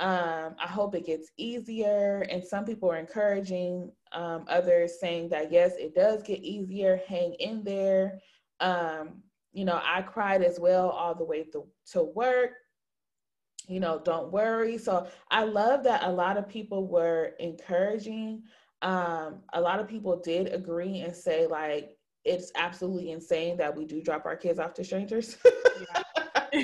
[0.00, 2.26] Um, i hope it gets easier.
[2.30, 7.00] And some people are encouraging um, others saying that yes it does get easier.
[7.08, 8.20] Hang in there.
[8.60, 9.22] Um,
[9.52, 12.50] you know i cried as well all the way to, to work.
[13.66, 14.78] You know don't worry.
[14.78, 18.42] So i love that a lot of people were encouraging.
[18.82, 23.84] Um, a lot of people did agree and say like it's absolutely insane that we
[23.84, 25.38] do drop our kids off to strangers.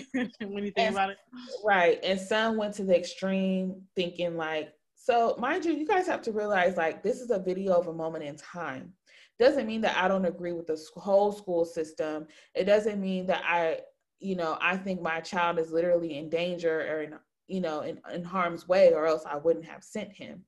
[0.41, 1.19] when you think and, about it,
[1.65, 1.99] right?
[2.03, 6.33] And some went to the extreme, thinking like, so mind you, you guys have to
[6.33, 8.93] realize like this is a video of a moment in time.
[9.39, 12.27] Doesn't mean that I don't agree with the whole school system.
[12.55, 13.81] It doesn't mean that I,
[14.21, 17.15] you know, I think my child is literally in danger or in,
[17.49, 20.43] you know, in, in harm's way, or else I wouldn't have sent him.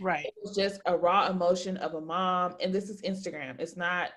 [0.00, 0.26] Right.
[0.26, 2.56] It was just a raw emotion of a mom.
[2.60, 3.60] And this is Instagram.
[3.60, 4.10] It's not,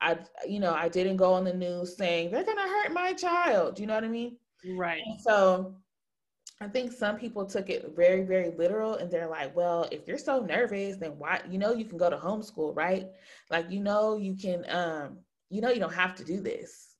[0.00, 3.78] I, you know, I didn't go on the news saying they're to hurt my child.
[3.78, 4.36] You know what I mean?
[4.76, 5.02] Right.
[5.04, 5.74] And so
[6.60, 10.18] I think some people took it very, very literal and they're like, well, if you're
[10.18, 13.08] so nervous, then why, you know, you can go to homeschool, right?
[13.50, 16.96] Like, you know, you can, um, you know, you don't have to do this.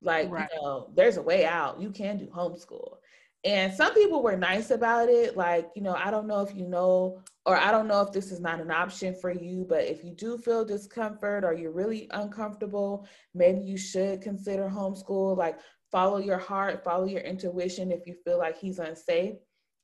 [0.00, 0.48] Like, right.
[0.52, 1.80] you know, there's a way out.
[1.80, 2.96] You can do homeschool.
[3.44, 5.36] And some people were nice about it.
[5.36, 8.30] Like, you know, I don't know if you know, or I don't know if this
[8.30, 12.06] is not an option for you, but if you do feel discomfort or you're really
[12.12, 15.36] uncomfortable, maybe you should consider homeschool.
[15.36, 15.58] Like,
[15.90, 19.34] follow your heart, follow your intuition if you feel like he's unsafe.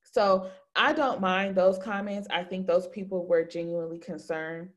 [0.02, 2.28] So I don't mind those comments.
[2.30, 4.70] I think those people were genuinely concerned.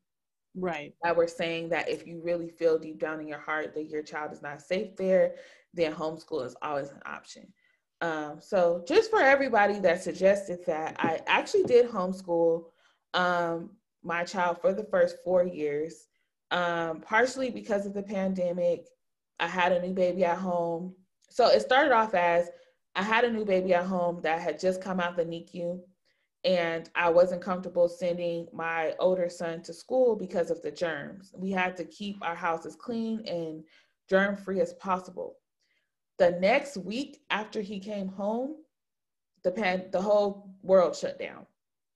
[0.55, 0.93] Right.
[1.03, 4.03] That were saying that if you really feel deep down in your heart that your
[4.03, 5.35] child is not safe there,
[5.73, 7.47] then homeschool is always an option.
[8.01, 12.65] Um, so just for everybody that suggested that, I actually did homeschool
[13.13, 13.71] um,
[14.03, 16.07] my child for the first four years,
[16.49, 18.87] um, partially because of the pandemic.
[19.39, 20.95] I had a new baby at home.
[21.29, 22.49] So it started off as
[22.95, 25.79] I had a new baby at home that had just come out the NICU,
[26.43, 31.31] and I wasn't comfortable sending my older son to school because of the germs.
[31.35, 33.63] We had to keep our house as clean and
[34.09, 35.37] germ free as possible.
[36.21, 38.57] The next week after he came home,
[39.43, 41.47] the pan the whole world shut down.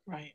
[0.07, 0.33] Right.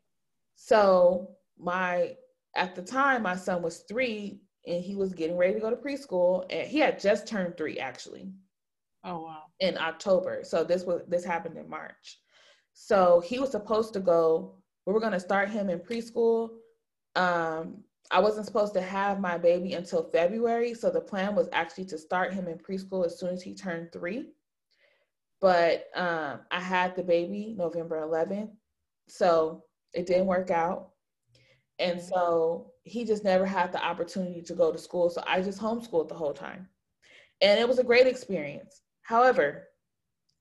[0.54, 2.14] So my
[2.54, 5.76] at the time my son was three and he was getting ready to go to
[5.76, 8.30] preschool and he had just turned three actually.
[9.02, 9.42] Oh wow.
[9.58, 10.44] In October.
[10.44, 12.20] So this was this happened in March.
[12.74, 14.54] So he was supposed to go,
[14.86, 16.50] we were gonna start him in preschool.
[17.16, 20.74] Um, I wasn't supposed to have my baby until February.
[20.74, 23.92] So the plan was actually to start him in preschool as soon as he turned
[23.92, 24.32] three.
[25.40, 28.50] But um, I had the baby November 11th.
[29.08, 30.90] So it didn't work out.
[31.78, 35.08] And so he just never had the opportunity to go to school.
[35.08, 36.68] So I just homeschooled the whole time.
[37.40, 38.82] And it was a great experience.
[39.02, 39.68] However,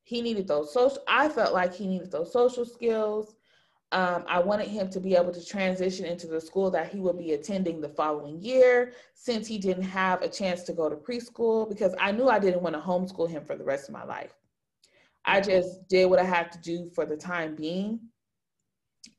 [0.03, 3.35] he needed those social, I felt like he needed those social skills.
[3.91, 7.17] Um, I wanted him to be able to transition into the school that he would
[7.17, 11.67] be attending the following year since he didn't have a chance to go to preschool
[11.67, 14.35] because I knew I didn't want to homeschool him for the rest of my life.
[15.25, 17.99] I just did what I had to do for the time being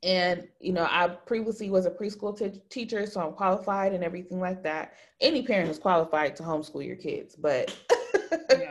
[0.03, 4.39] and you know i previously was a preschool t- teacher so i'm qualified and everything
[4.39, 7.75] like that any parent is qualified to homeschool your kids but
[8.51, 8.70] yeah.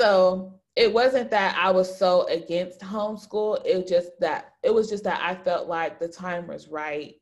[0.00, 5.04] So it wasn't that i was so against homeschool it just that it was just
[5.04, 7.16] that i felt like the time was right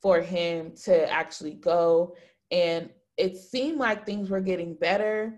[0.00, 2.14] for him to actually go
[2.50, 5.34] and it seemed like things were getting better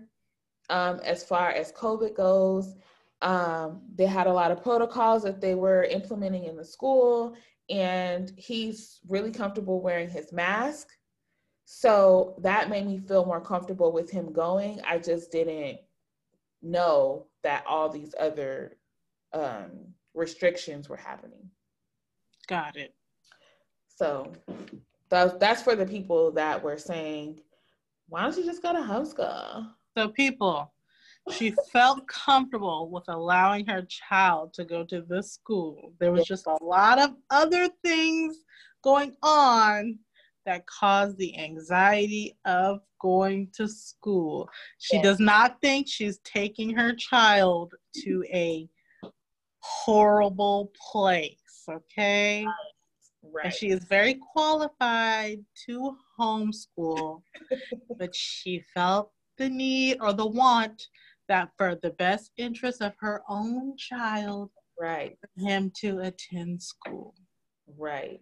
[0.69, 2.75] um, as far as covid goes
[3.23, 7.35] um, they had a lot of protocols that they were implementing in the school,
[7.69, 10.89] and he's really comfortable wearing his mask.
[11.63, 14.81] So that made me feel more comfortable with him going.
[14.85, 15.79] I just didn't
[16.63, 18.77] know that all these other
[19.33, 19.69] um,
[20.13, 21.49] restrictions were happening.
[22.47, 22.93] Got it.
[23.87, 24.31] So
[25.09, 27.39] that, that's for the people that were saying,
[28.09, 29.69] why don't you just go to homeschool?
[29.95, 30.71] So, people,
[31.31, 35.93] she felt comfortable with allowing her child to go to this school.
[35.99, 38.37] There was just a lot of other things
[38.83, 39.99] going on
[40.45, 44.49] that caused the anxiety of going to school.
[44.79, 47.73] She does not think she's taking her child
[48.03, 48.67] to a
[49.59, 52.47] horrible place, okay?
[53.21, 53.45] Right.
[53.45, 57.21] And she is very qualified to homeschool,
[57.99, 60.81] but she felt the need or the want
[61.27, 64.49] that for the best interest of her own child,
[64.79, 67.15] right, him to attend school.
[67.77, 68.21] Right.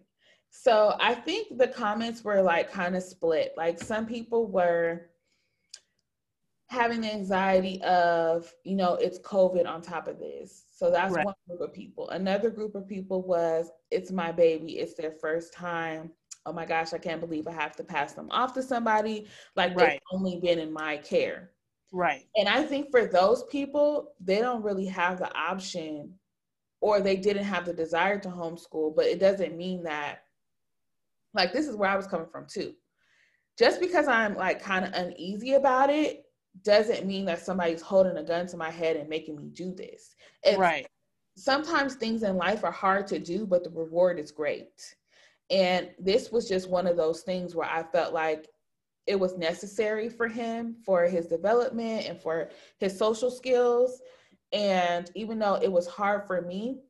[0.54, 3.54] So I think the comments were like kind of split.
[3.56, 5.08] Like some people were
[6.68, 10.66] having the anxiety of, you know, it's COVID on top of this.
[10.70, 11.24] So that's right.
[11.24, 12.10] one group of people.
[12.10, 16.10] Another group of people was, it's my baby, it's their first time.
[16.44, 19.26] Oh my gosh, I can't believe I have to pass them off to somebody.
[19.56, 19.88] Like right.
[19.90, 21.52] they've only been in my care.
[21.92, 22.26] Right.
[22.36, 26.12] And I think for those people, they don't really have the option
[26.82, 30.24] or they didn't have the desire to homeschool, but it doesn't mean that,
[31.34, 32.74] like, this is where I was coming from too.
[33.58, 36.24] Just because I'm like kind of uneasy about it
[36.64, 40.14] doesn't mean that somebody's holding a gun to my head and making me do this.
[40.42, 40.86] It's, right.
[41.36, 44.96] Sometimes things in life are hard to do, but the reward is great.
[45.50, 48.48] And this was just one of those things where I felt like
[49.06, 54.00] it was necessary for him for his development and for his social skills.
[54.52, 56.80] And even though it was hard for me,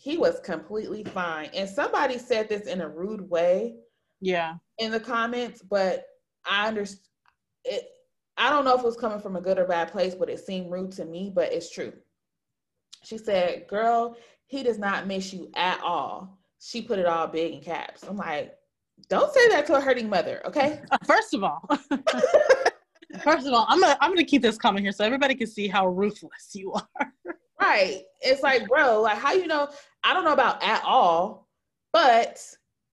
[0.00, 1.50] he was completely fine.
[1.52, 3.74] And somebody said this in a rude way.
[4.22, 4.54] Yeah.
[4.78, 6.06] In the comments, but
[6.48, 7.04] I understand
[7.66, 7.84] it.
[8.38, 10.40] I don't know if it was coming from a good or bad place, but it
[10.40, 11.92] seemed rude to me, but it's true.
[13.02, 16.38] She said, Girl, he does not miss you at all.
[16.60, 18.02] She put it all big in caps.
[18.02, 18.54] I'm like,
[19.10, 20.80] don't say that to a hurting mother, okay?
[21.06, 21.62] First of all,
[23.22, 25.68] first of all, I'm gonna I'm gonna keep this comment here so everybody can see
[25.68, 27.12] how ruthless you are.
[27.60, 28.02] right.
[28.20, 29.68] It's like, bro, like how you know?
[30.04, 31.48] I don't know about at all,
[31.92, 32.40] but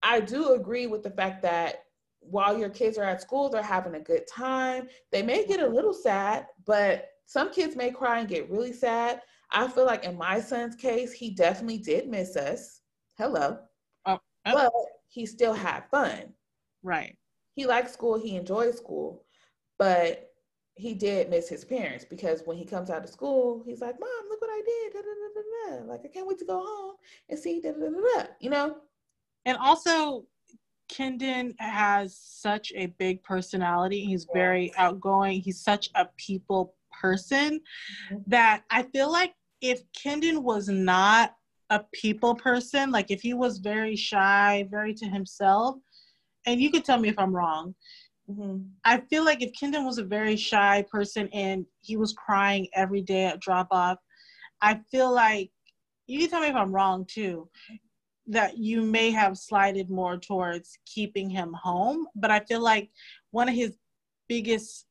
[0.02, 1.84] I do agree with the fact that
[2.20, 4.88] while your kids are at school, they're having a good time.
[5.12, 9.22] They may get a little sad, but some kids may cry and get really sad.
[9.50, 12.80] I feel like in my son's case, he definitely did miss us.
[13.16, 13.58] Hello.
[14.06, 14.52] Oh, oh.
[14.52, 14.72] But
[15.08, 16.34] he still had fun.
[16.82, 17.16] Right.
[17.54, 19.24] He liked school, he enjoyed school,
[19.78, 20.27] but
[20.78, 24.08] he did miss his parents because when he comes out of school, he's like, Mom,
[24.28, 24.92] look what I did.
[24.92, 26.94] Da, da, da, like, I can't wait to go home
[27.28, 27.60] and see,
[28.40, 28.76] you know?
[29.44, 30.24] And also,
[30.88, 34.04] Kendon has such a big personality.
[34.04, 35.40] He's very outgoing.
[35.40, 37.60] He's such a people person
[38.10, 38.22] mm-hmm.
[38.28, 41.34] that I feel like if Kendon was not
[41.70, 45.76] a people person, like if he was very shy, very to himself,
[46.46, 47.74] and you could tell me if I'm wrong.
[48.30, 48.58] Mm-hmm.
[48.84, 53.00] I feel like if Kendon was a very shy person and he was crying every
[53.00, 53.98] day at drop off,
[54.60, 55.50] I feel like
[56.06, 57.48] you can tell me if I'm wrong too,
[58.26, 62.06] that you may have slided more towards keeping him home.
[62.14, 62.90] But I feel like
[63.30, 63.76] one of his
[64.28, 64.86] biggest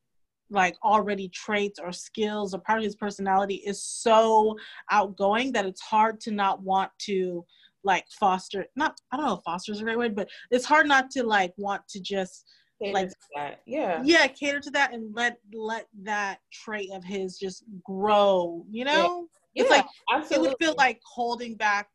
[0.50, 4.56] like already traits or skills or part of his personality is so
[4.90, 7.44] outgoing that it's hard to not want to
[7.84, 10.88] like foster not i don't know if foster is a great word but it's hard
[10.88, 12.46] not to like want to just
[12.80, 13.60] Cater like to that.
[13.66, 14.02] Yeah.
[14.04, 19.26] yeah cater to that and let let that trait of his just grow you know
[19.54, 20.46] it's Yeah, like absolutely.
[20.46, 21.88] it would feel like holding back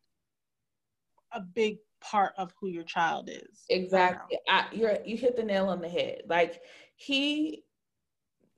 [1.32, 4.38] a big part of who your child is Exactly.
[4.50, 6.24] I, you're you hit the nail on the head.
[6.28, 6.62] Like
[6.96, 7.64] he,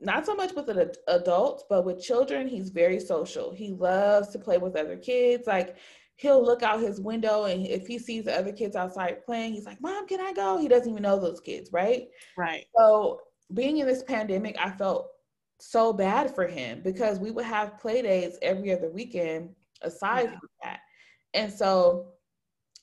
[0.02, 3.52] not so much with the ad- adults, but with children, he's very social.
[3.54, 5.48] He loves to play with other kids.
[5.48, 5.78] Like
[6.18, 9.66] he'll look out his window, and if he sees the other kids outside playing, he's
[9.66, 12.08] like, "Mom, can I go?" He doesn't even know those kids, right?
[12.38, 13.22] right So
[13.54, 15.10] being in this pandemic, I felt
[15.60, 20.40] so bad for him because we would have play dates every other weekend aside Yeah.
[20.40, 20.82] from that.
[21.34, 22.14] And so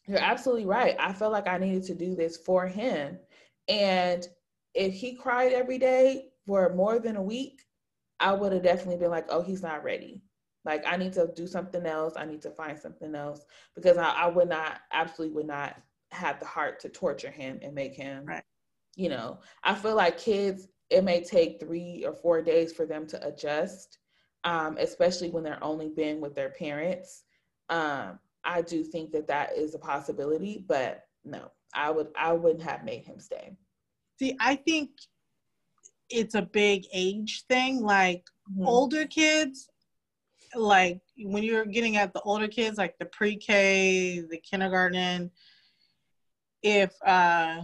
[0.06, 0.96] you're absolutely right.
[0.98, 3.18] I felt like I needed to do this for him.
[3.68, 4.26] And
[4.74, 7.62] if he cried every day for more than a week,
[8.20, 10.22] I would have definitely been like, oh, he's not ready.
[10.64, 12.14] Like I need to do something else.
[12.16, 13.44] I need to find something else
[13.74, 15.76] because I, I would not absolutely would not
[16.12, 18.42] have the heart to torture him and make him Right.
[18.96, 23.06] you know i feel like kids it may take three or four days for them
[23.06, 23.98] to adjust
[24.44, 27.24] um, especially when they're only been with their parents
[27.70, 32.62] um, i do think that that is a possibility but no i would i wouldn't
[32.62, 33.56] have made him stay
[34.18, 34.90] see i think
[36.10, 38.66] it's a big age thing like Mhm.
[38.66, 39.70] older kids
[40.54, 45.30] like when you're getting at the older kids like the pre-k the kindergarten
[46.62, 47.62] if uh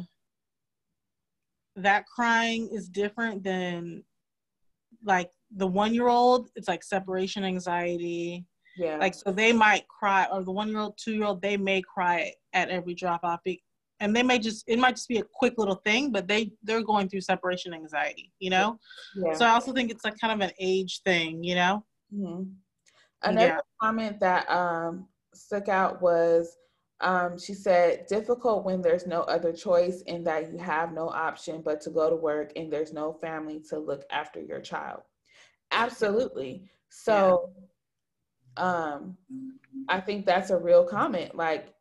[1.77, 4.03] that crying is different than
[5.05, 8.45] like the one year old it's like separation anxiety.
[8.77, 8.99] Yeah.
[8.99, 11.83] Like so they might cry or the one year old two year old they may
[11.83, 13.41] cry at every drop off
[14.01, 16.85] and they may just it might just be a quick little thing but they they're
[16.85, 18.79] going through separation anxiety you know?
[19.17, 19.33] Yeah.
[19.35, 21.85] So i also think it's like kind of an age thing you know?
[22.15, 22.53] Mhm.
[23.23, 23.61] Another Yeah.
[23.81, 26.57] comment that um, stuck out was
[27.01, 31.63] um, she said, difficult when there's no other choice and that you have no option
[31.63, 35.03] but to go to work and there's no family to look after your child.
[35.71, 36.69] Absolutely.
[36.89, 37.51] So
[38.57, 39.17] um,
[39.89, 41.37] I think that's a real comment.
[41.37, 41.73] Like,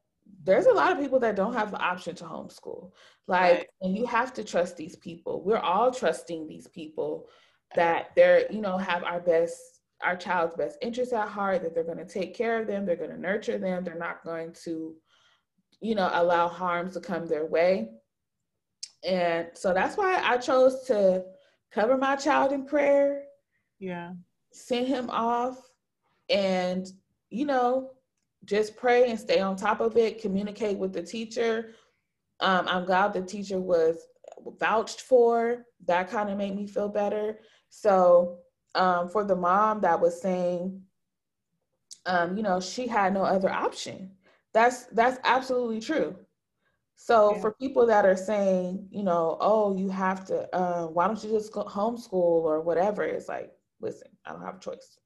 [0.44, 2.92] there's a lot of people that don't have the option to homeschool.
[3.28, 3.68] Like, Right.
[3.82, 5.42] and you have to trust these people.
[5.44, 7.28] We're all trusting these people
[7.76, 11.84] that they're, you know, have our best, our child's best interest at heart, that they're
[11.84, 14.96] going to take care of them, they're going to nurture them, they're not going to,
[15.82, 17.90] you know, allow harms to come their way.
[19.04, 21.24] And so that's why I chose to
[21.72, 23.24] cover my child in prayer,
[23.80, 24.14] yeah
[24.58, 25.58] send him off,
[26.30, 26.88] and,
[27.30, 27.92] you know,
[28.46, 31.74] just pray and stay on top of it, communicate with the teacher.
[32.40, 33.98] Um, I'm glad the teacher was
[34.60, 35.66] vouched for.
[35.86, 37.40] That kind of made me feel better.
[37.70, 38.40] So,
[38.78, 40.84] um, for the mom that was saying,
[42.06, 44.12] um, you know, she had no other option.
[44.54, 46.16] That's that's absolutely true.
[46.96, 47.42] So Yeah.
[47.42, 51.30] for people that are saying, you know, oh, you have to, uh, why don't you
[51.32, 53.04] just go homeschool or whatever?
[53.04, 53.52] It's like,
[53.82, 55.00] listen, I don't have a choice.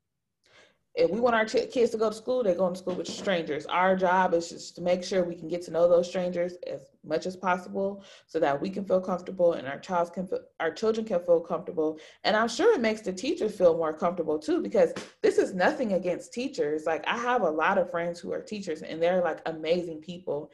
[0.93, 3.07] If we want our ch- kids to go to school, they're going to school with
[3.07, 3.65] strangers.
[3.65, 6.81] Our job is just to make sure we can get to know those strangers as
[7.05, 10.71] much as possible, so that we can feel comfortable and our child can, feel, our
[10.71, 11.97] children can feel comfortable.
[12.25, 15.93] And I'm sure it makes the teachers feel more comfortable too, because this is nothing
[15.93, 16.85] against teachers.
[16.85, 20.51] Like I have a lot of friends who are teachers, and they're like amazing people.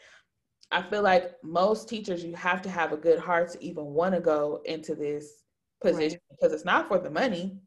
[0.69, 4.13] I feel like most teachers, you have to have a good heart to even want
[4.13, 5.43] to go into this
[5.81, 7.57] position because it's not for the money.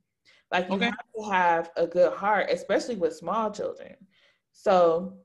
[0.50, 0.86] Like you Okay.
[0.86, 3.96] have to have a good heart, especially with small children.
[4.52, 5.18] So,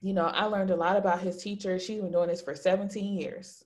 [0.00, 1.78] you know, I learned a lot about his teacher.
[1.78, 3.64] She's been doing this for 17 years.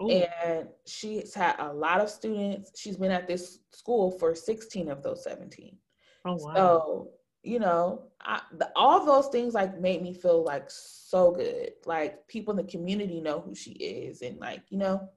[0.00, 2.72] Ooh, And she's had a lot of students.
[2.78, 5.78] She's been at this school for 16 of those 17.
[6.24, 7.10] oh wow So,
[7.42, 11.72] you know, I, the, all those things like made me feel like so good.
[11.86, 15.08] Like people in the community know who she is, and like you know,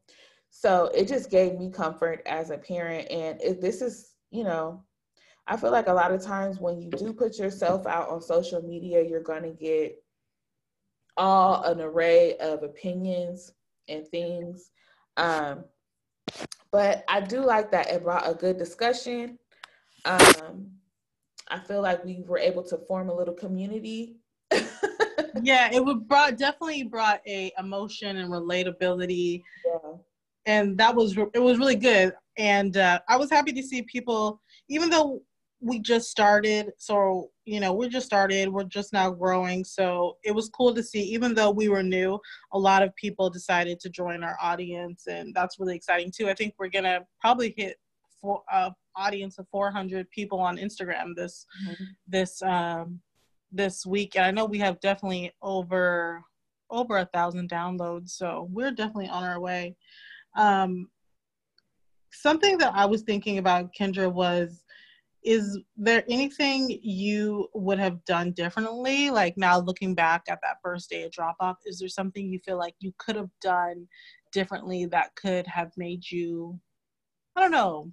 [0.50, 3.10] so it just gave me comfort as a parent.
[3.12, 4.84] And if this is, you know,
[5.48, 8.62] I feel like a lot of times when you do put yourself out on social
[8.62, 10.04] media, you're going to get
[11.16, 13.54] all an array of opinions
[13.88, 14.72] and things.
[15.16, 15.64] Um,
[16.72, 19.40] but I do like that it brought a good discussion.
[20.06, 20.72] Um,
[21.48, 24.18] I feel like we were able to form a little community.
[25.44, 29.92] yeah it would brought definitely brought a emotion and relatability yeah.
[30.46, 34.42] and that was it was really good and uh, i was happy to see people
[34.70, 35.22] even though
[35.60, 40.32] we just started so you know we're just started we're just now growing so it
[40.32, 42.20] was cool to see even though we were new
[42.54, 46.34] a lot of people decided to join our audience and that's really exciting too i
[46.34, 47.76] think we're gonna probably hit
[48.22, 51.84] for uh, audience of 400 people on Instagram this mm-hmm.
[52.08, 53.00] this um,
[53.52, 56.22] this week, and I know we have definitely over
[56.70, 59.76] over a thousand downloads, so we're definitely on our way.
[60.36, 60.90] Um,
[62.12, 64.64] something that I was thinking about, Kendra, was
[65.28, 69.10] is there anything you would have done differently?
[69.12, 72.40] Like now looking back at that first day of drop off is there something you
[72.40, 73.88] feel like you could have done
[74.32, 76.60] differently that could have made you
[77.36, 77.92] i don't know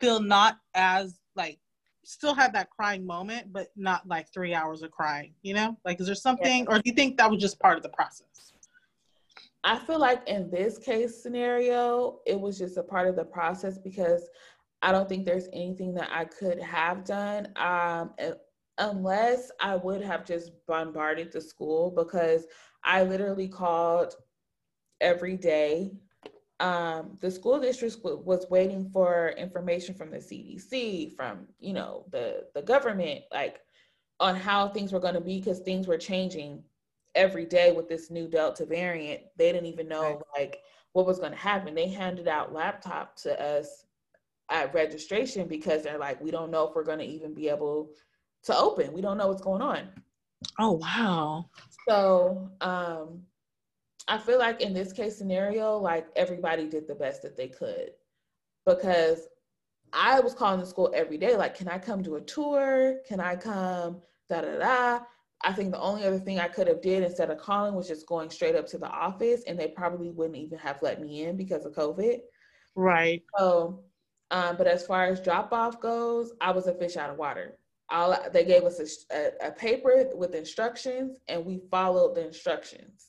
[0.00, 1.58] feel not as like
[2.04, 5.76] still had that crying moment but not like three hours of crying you know?
[5.84, 6.70] Like is there something yeah.
[6.70, 8.52] or do you think that was just part of the process?
[9.64, 13.76] I feel like in this case scenario it was just a part of the process
[13.78, 14.28] because
[14.82, 18.12] I don't think there's anything that I could have done um,
[18.78, 22.46] unless I would have just bombarded the school because
[22.84, 24.14] I literally called
[25.00, 25.92] every day.
[26.60, 32.46] Um, the school district was waiting for information from the CDC, from you know the
[32.54, 33.60] the government, like
[34.20, 36.62] on how things were going to be because things were changing
[37.14, 39.22] every day with this new Delta variant.
[39.36, 40.22] They didn't even know right.
[40.36, 40.60] like
[40.92, 41.74] what was going to happen.
[41.74, 43.86] They handed out laptop to us
[44.50, 47.90] at registration because they're like, we don't know if we're going to even be able
[48.44, 48.92] to open.
[48.92, 49.88] We don't know what's going on.
[50.58, 51.50] Oh, wow.
[51.88, 53.22] So, um,
[54.06, 57.90] I feel like in this case scenario, like everybody did the best that they could
[58.64, 59.28] because
[59.92, 63.00] I was calling the school every day, like, can I come to a tour?
[63.06, 64.00] Can I come?
[64.28, 65.04] Da da da.
[65.42, 68.06] I think the only other thing I could have did instead of calling was just
[68.06, 71.36] going straight up to the office, and they probably wouldn't even have let me in
[71.36, 72.20] because of COVID.
[72.74, 73.22] Right.
[73.38, 73.84] So
[74.30, 77.56] um, but as far as drop off goes, I was a fish out of water.
[77.90, 83.06] All they gave us a, a, a paper with instructions, and we followed the instructions.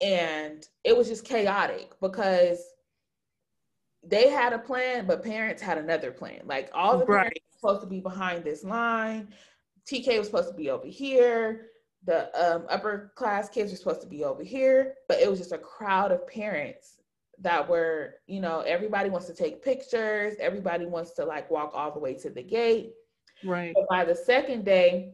[0.00, 2.62] And it was just chaotic because
[4.06, 6.42] they had a plan, but parents had another plan.
[6.44, 7.22] Like all the right.
[7.22, 9.34] parents were supposed to be behind this line.
[9.90, 11.66] TK was supposed to be over here.
[12.04, 15.50] The um, upper class kids were supposed to be over here, but it was just
[15.50, 16.97] a crowd of parents
[17.40, 21.92] that were, you know, everybody wants to take pictures, everybody wants to like walk all
[21.92, 22.92] the way to the gate.
[23.44, 23.72] Right.
[23.74, 25.12] But by the second day,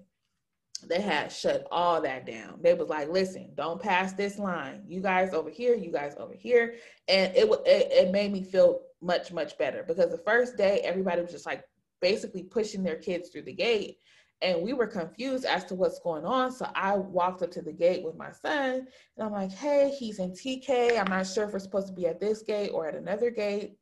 [0.89, 2.59] they had shut all that down.
[2.61, 4.83] They was like, listen, don't pass this line.
[4.87, 6.75] You guys over here, you guys over here.
[7.09, 11.23] And it, it, it made me feel much, much better because the first day, everybody
[11.23, 11.65] was just like
[12.01, 13.99] basically pushing their kids through the gate
[14.45, 16.53] and we were confused as to what's going on.
[16.53, 18.87] So I walked up to the gate with my son
[19.17, 21.01] and I'm like, hey, he's in TK.
[21.01, 23.79] I'm not sure if we're supposed to be at this gate or at another gate.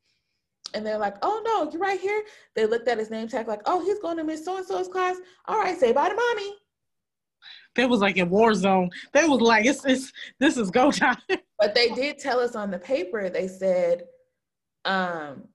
[0.73, 2.23] And they're like, oh no, you're right here.
[2.55, 4.89] They looked at his name tag, like, oh, he's going to Miss So and so's
[4.89, 5.17] class.
[5.47, 6.55] All right, say bye to mommy.
[7.75, 8.91] They was like in war zone.
[9.13, 11.19] They was like, it's, it's this is go time.
[11.59, 14.05] but they did tell us on the paper, they said,
[14.85, 15.49] um,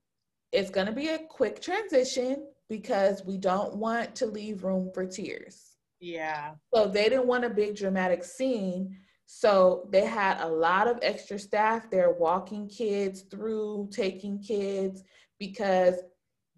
[0.51, 5.77] it's gonna be a quick transition because we don't want to leave room for tears.
[5.99, 6.51] Yeah.
[6.73, 8.97] So they didn't want a big dramatic scene.
[9.25, 15.03] So they had a lot of extra staff there walking kids through, taking kids
[15.39, 15.95] because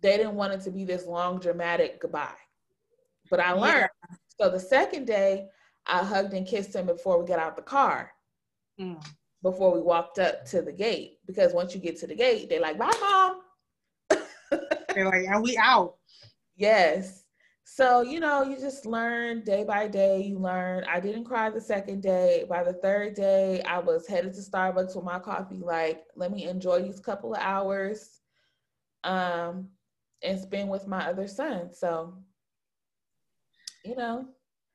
[0.01, 2.29] they didn't want it to be this long dramatic goodbye.
[3.29, 3.89] But I learned.
[4.09, 4.15] Yeah.
[4.39, 5.47] So the second day,
[5.85, 8.11] I hugged and kissed him before we got out the car.
[8.79, 9.03] Mm.
[9.41, 11.17] Before we walked up to the gate.
[11.25, 13.41] Because once you get to the gate, they're like, bye, mom.
[14.93, 15.95] they're like, are we out?
[16.59, 17.25] Yes.
[17.63, 20.21] So, you know, you just learn day by day.
[20.23, 20.85] You learn.
[20.89, 22.45] I didn't cry the second day.
[22.49, 26.45] By the third day, I was headed to Starbucks with my coffee, like, let me
[26.47, 28.21] enjoy these couple of hours
[29.03, 29.69] um,
[30.23, 31.73] and spend with my other son.
[31.73, 32.15] So,
[33.85, 34.27] you know.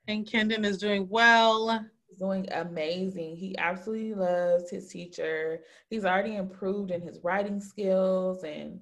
[0.09, 1.87] And Kendon is doing well.
[2.09, 3.37] He's doing amazing.
[3.37, 5.63] He absolutely loves his teacher.
[5.91, 8.81] He's already improved in his writing skills and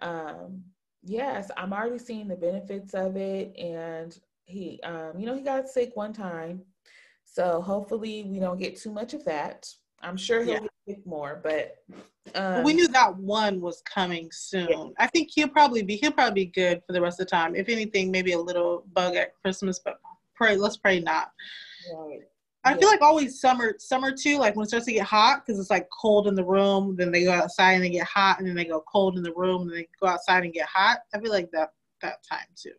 [0.00, 0.64] um
[1.06, 3.56] yes, I'm already seeing the benefits of it.
[3.56, 6.62] And he, um, you know, he got sick one time.
[7.24, 9.68] So hopefully we don't get too much of that.
[10.02, 10.60] I'm sure he'll yeah.
[10.60, 11.76] get sick more, but
[12.34, 14.68] um, we knew that one was coming soon.
[14.68, 14.86] Yeah.
[14.98, 17.54] I think he'll probably be he'll probably be good for the rest of the time.
[17.54, 19.98] If anything, maybe a little bug at Christmas, but
[20.34, 21.30] pray let's pray not.
[21.94, 22.20] Right.
[22.66, 22.78] I yeah.
[22.78, 25.70] feel like always summer, summer too, like when it starts to get hot, because it's
[25.70, 28.56] like cold in the room, then they go outside and they get hot, and then
[28.56, 30.98] they go cold in the room, and they go outside and get hot.
[31.14, 31.70] I feel like that
[32.02, 32.72] that time too.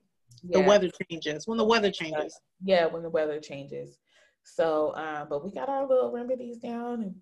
[0.44, 0.60] Yeah.
[0.60, 2.38] The weather changes when the weather changes.
[2.62, 3.98] Yeah, when the weather changes.
[4.44, 7.16] So, um, but we got our little remedies down, and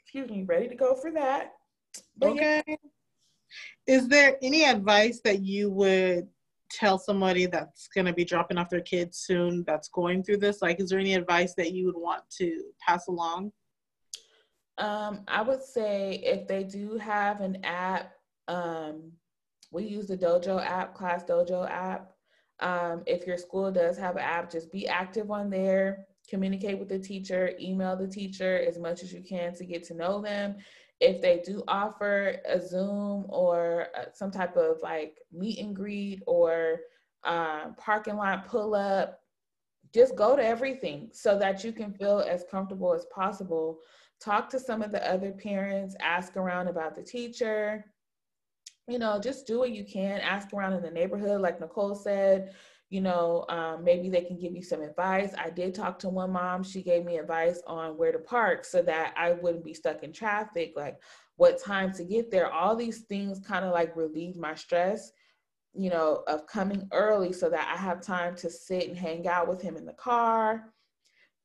[0.00, 1.52] excuse me, ready to go for that.
[2.16, 2.62] But okay.
[2.66, 2.76] Yeah.
[3.86, 6.28] Is there any advice that you would
[6.70, 10.62] tell somebody that's going to be dropping off their kids soon that's going through this?
[10.62, 13.52] Like, is there any advice that you would want to pass along?
[14.78, 18.12] Um, I would say if they do have an app,
[18.48, 19.12] um,
[19.70, 22.12] we use the Dojo app, Class Dojo app.
[22.60, 26.06] Um, if your school does have an app, just be active on there.
[26.28, 29.94] Communicate with the teacher, email the teacher as much as you can to get to
[29.94, 30.56] know them.
[31.00, 36.22] If they do offer a Zoom or uh, some type of like meet and greet
[36.26, 36.80] or
[37.24, 39.20] um, parking lot pull up,
[39.94, 43.78] just go to everything so that you can feel as comfortable as possible.
[44.20, 47.86] Talk to some of the other parents, ask around about the teacher,
[48.90, 50.20] you know, just do what you can.
[50.20, 52.54] Ask around in the neighborhood, like Nicole said.
[52.90, 55.32] You know, um, maybe they can give you some advice.
[55.38, 56.64] I did talk to one mom.
[56.64, 60.12] She gave me advice on where to park so that I wouldn't be stuck in
[60.12, 61.00] traffic, like
[61.36, 62.52] what time to get there.
[62.52, 65.12] All these things kind of like relieve my stress,
[65.72, 69.48] you know, of coming early so that I have time to sit and hang out
[69.48, 70.72] with him in the car.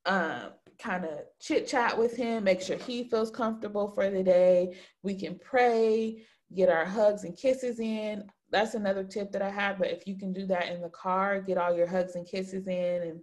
[0.07, 4.75] Um, kind of chit chat with him, make sure he feels comfortable for the day.
[5.03, 6.23] We can pray,
[6.53, 8.23] get our hugs and kisses in.
[8.56, 9.78] That's another tip that I have.
[9.78, 12.68] But if you can do that in the car, get all your hugs and kisses
[12.68, 13.20] in and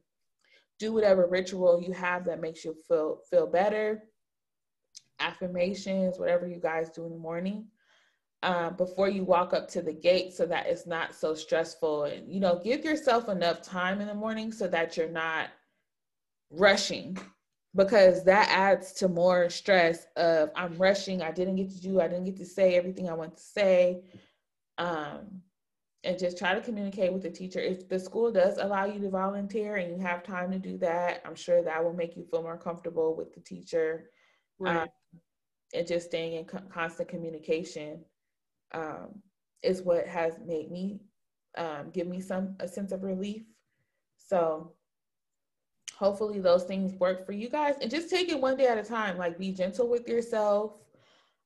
[0.79, 4.03] do whatever ritual you have that makes you feel feel better.
[5.21, 7.65] Affirmations, whatever you guys do in the morning.
[8.43, 12.29] Uh, before you walk up to the gate so that it's not so stressful and
[12.29, 15.49] you know give yourself enough time in the morning so that you're not
[16.51, 17.17] rushing
[17.75, 22.09] because that adds to more stress of I'm rushing, I didn't get to do, I
[22.09, 24.03] didn't get to say everything I want to say.
[24.79, 25.43] Um,
[26.05, 27.61] and just try to communicate with the teacher.
[27.61, 31.23] If the school does allow you to volunteer and you have time to do that,
[31.25, 34.11] I'm sure that will make you feel more comfortable with the teacher.
[34.59, 34.83] Right.
[34.83, 34.89] Um,
[35.75, 38.05] and just staying in co- constant communication
[38.73, 39.23] um,
[39.63, 41.01] is what has made me
[41.57, 43.43] um, give me some a sense of relief.
[44.19, 44.73] So
[45.95, 48.83] hopefully those things work for you guys and just take it one day at a
[48.83, 50.82] time like be gentle with yourself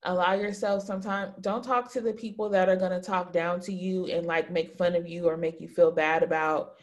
[0.05, 3.73] allow yourself sometimes don't talk to the people that are going to talk down to
[3.73, 6.75] you and like make fun of you or make you feel bad about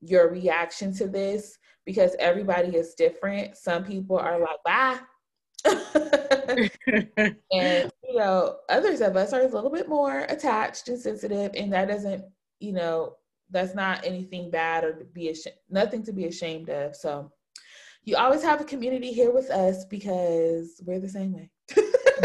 [0.00, 4.98] your reaction to this because everybody is different some people are like bye
[7.52, 11.72] and you know others of us are a little bit more attached and sensitive and
[11.72, 12.22] that doesn't
[12.60, 13.16] you know
[13.50, 16.96] that's not anything bad or to be ashamed, nothing to be ashamed of.
[16.96, 17.30] So
[18.04, 21.50] you always have a community here with us because we're the same way.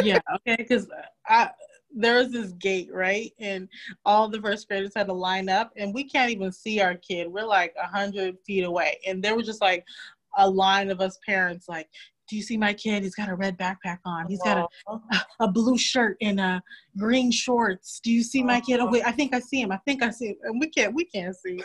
[0.03, 0.87] yeah, okay, because
[1.27, 1.51] I
[1.93, 3.33] there was this gate, right?
[3.39, 3.67] And
[4.05, 7.27] all the first graders had to line up, and we can't even see our kid.
[7.27, 9.85] We're like a hundred feet away, and there was just like
[10.37, 11.89] a line of us parents, like,
[12.31, 13.03] do you see my kid?
[13.03, 14.25] He's got a red backpack on.
[14.29, 16.63] He's got a, a, blue shirt and a
[16.97, 17.99] green shorts.
[18.01, 18.79] Do you see my kid?
[18.79, 19.69] Oh wait, I think I see him.
[19.69, 20.37] I think I see him.
[20.43, 21.61] And we can't we can't see.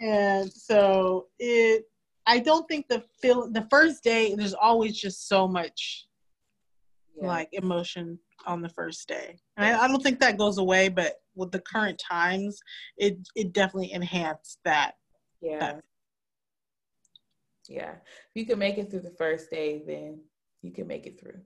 [0.00, 1.86] and so it
[2.24, 6.06] I don't think the feel the first day there's always just so much
[7.16, 7.26] yeah.
[7.26, 9.38] like emotion on the first day.
[9.56, 12.58] And I, I don't think that goes away, but with the current times,
[12.96, 14.92] it it definitely enhanced that.
[15.40, 15.58] Yeah.
[15.58, 15.84] That
[17.68, 17.92] yeah.
[17.92, 20.20] If you can make it through the first day, then
[20.62, 21.40] you can make it through.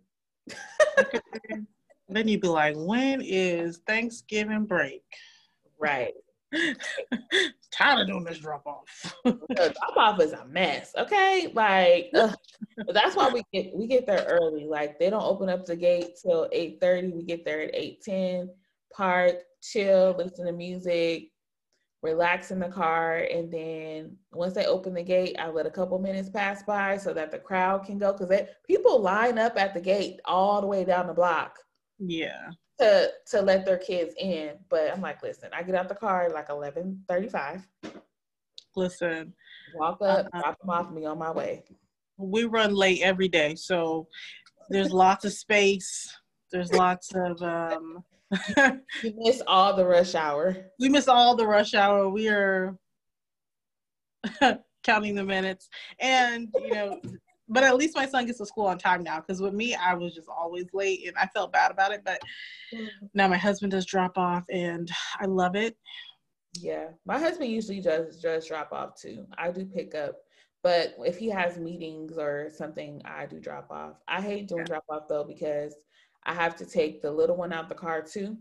[2.08, 5.02] then you'd be like, when is Thanksgiving break?
[5.78, 6.14] Right.
[7.72, 9.14] tired of doing this drop off.
[9.24, 10.92] drop off is a mess.
[10.96, 12.10] Okay, like
[12.92, 14.66] that's why we get we get there early.
[14.66, 17.08] Like they don't open up the gate till eight thirty.
[17.08, 18.50] We get there at eight ten.
[18.92, 21.30] Park, chill, listen to music,
[22.02, 25.98] relax in the car, and then once they open the gate, I let a couple
[25.98, 29.80] minutes pass by so that the crowd can go because people line up at the
[29.80, 31.58] gate all the way down the block.
[31.98, 32.50] Yeah.
[32.78, 36.30] To to let their kids in, but I'm like, listen, I get out the car
[36.32, 37.62] like 11:35.
[38.76, 39.32] Listen,
[39.72, 41.64] walk up, uh, drop them off, me on my way.
[42.16, 44.06] We run late every day, so
[44.68, 46.16] there's lots of space.
[46.52, 48.04] There's lots of um
[49.02, 50.56] you miss all the rush hour.
[50.78, 52.08] We miss all the rush hour.
[52.08, 52.78] We are
[54.82, 55.68] counting the minutes.
[56.00, 57.00] And, you know,
[57.48, 59.94] but at least my son gets to school on time now because with me, I
[59.94, 62.02] was just always late and I felt bad about it.
[62.04, 62.20] But
[63.14, 65.76] now my husband does drop off and I love it.
[66.60, 69.26] Yeah, my husband usually does just drop off too.
[69.36, 70.16] I do pick up,
[70.62, 73.96] but if he has meetings or something, I do drop off.
[74.08, 74.66] I hate doing yeah.
[74.66, 75.74] drop off though because
[76.24, 78.36] I have to take the little one out the car too.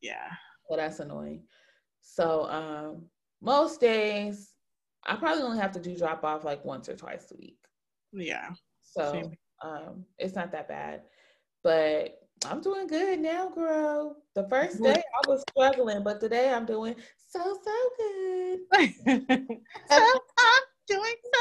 [0.00, 0.30] Yeah.
[0.68, 1.42] So that's annoying.
[2.00, 3.06] So um,
[3.40, 4.54] most days
[5.04, 7.58] I probably only have to do drop off like once or twice a week.
[8.12, 8.50] Yeah.
[8.82, 9.30] So
[9.62, 11.02] um, it's not that bad.
[11.62, 14.16] But I'm doing good now, girl.
[14.34, 16.96] The first day I was struggling, but today I'm doing
[17.28, 18.60] so so good.
[19.06, 21.40] so I'm doing so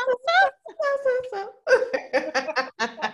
[0.78, 1.50] so so so.
[1.64, 3.14] so.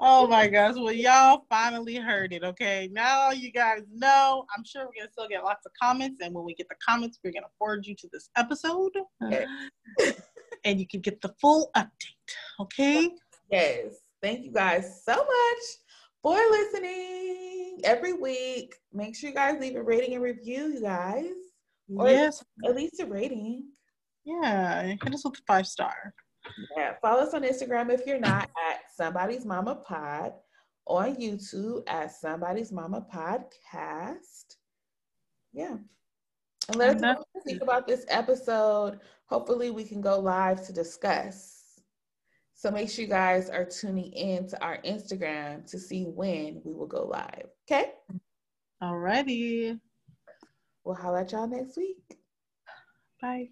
[0.00, 0.74] oh my gosh.
[0.76, 2.44] Well, y'all finally heard it.
[2.44, 2.90] Okay.
[2.92, 4.44] Now you guys know.
[4.56, 6.20] I'm sure we're gonna still get lots of comments.
[6.22, 8.92] And when we get the comments, we're gonna forward you to this episode.
[9.24, 9.46] Okay.
[10.64, 12.30] and you can get the full update.
[12.60, 13.10] Okay.
[13.50, 13.94] Yes.
[14.22, 15.64] Thank you guys so much
[16.22, 18.74] for listening every week.
[18.92, 21.30] Make sure you guys leave a rating and review, you guys.
[21.96, 22.44] Or yes.
[22.66, 23.64] at least a rating.
[24.24, 24.82] Yeah.
[24.82, 26.14] Hit us with a five star.
[26.76, 30.32] Yeah, follow us on Instagram if you're not at Somebody's Mama Pod,
[30.86, 34.56] on YouTube at Somebody's Mama Podcast.
[35.52, 35.76] Yeah.
[36.68, 39.00] And let us know what you think about this episode.
[39.26, 41.80] Hopefully, we can go live to discuss.
[42.54, 46.74] So make sure you guys are tuning in to our Instagram to see when we
[46.74, 47.46] will go live.
[47.70, 47.92] Okay?
[48.82, 49.78] Alrighty.
[50.84, 52.18] We'll holler at y'all next week.
[53.20, 53.50] Bye.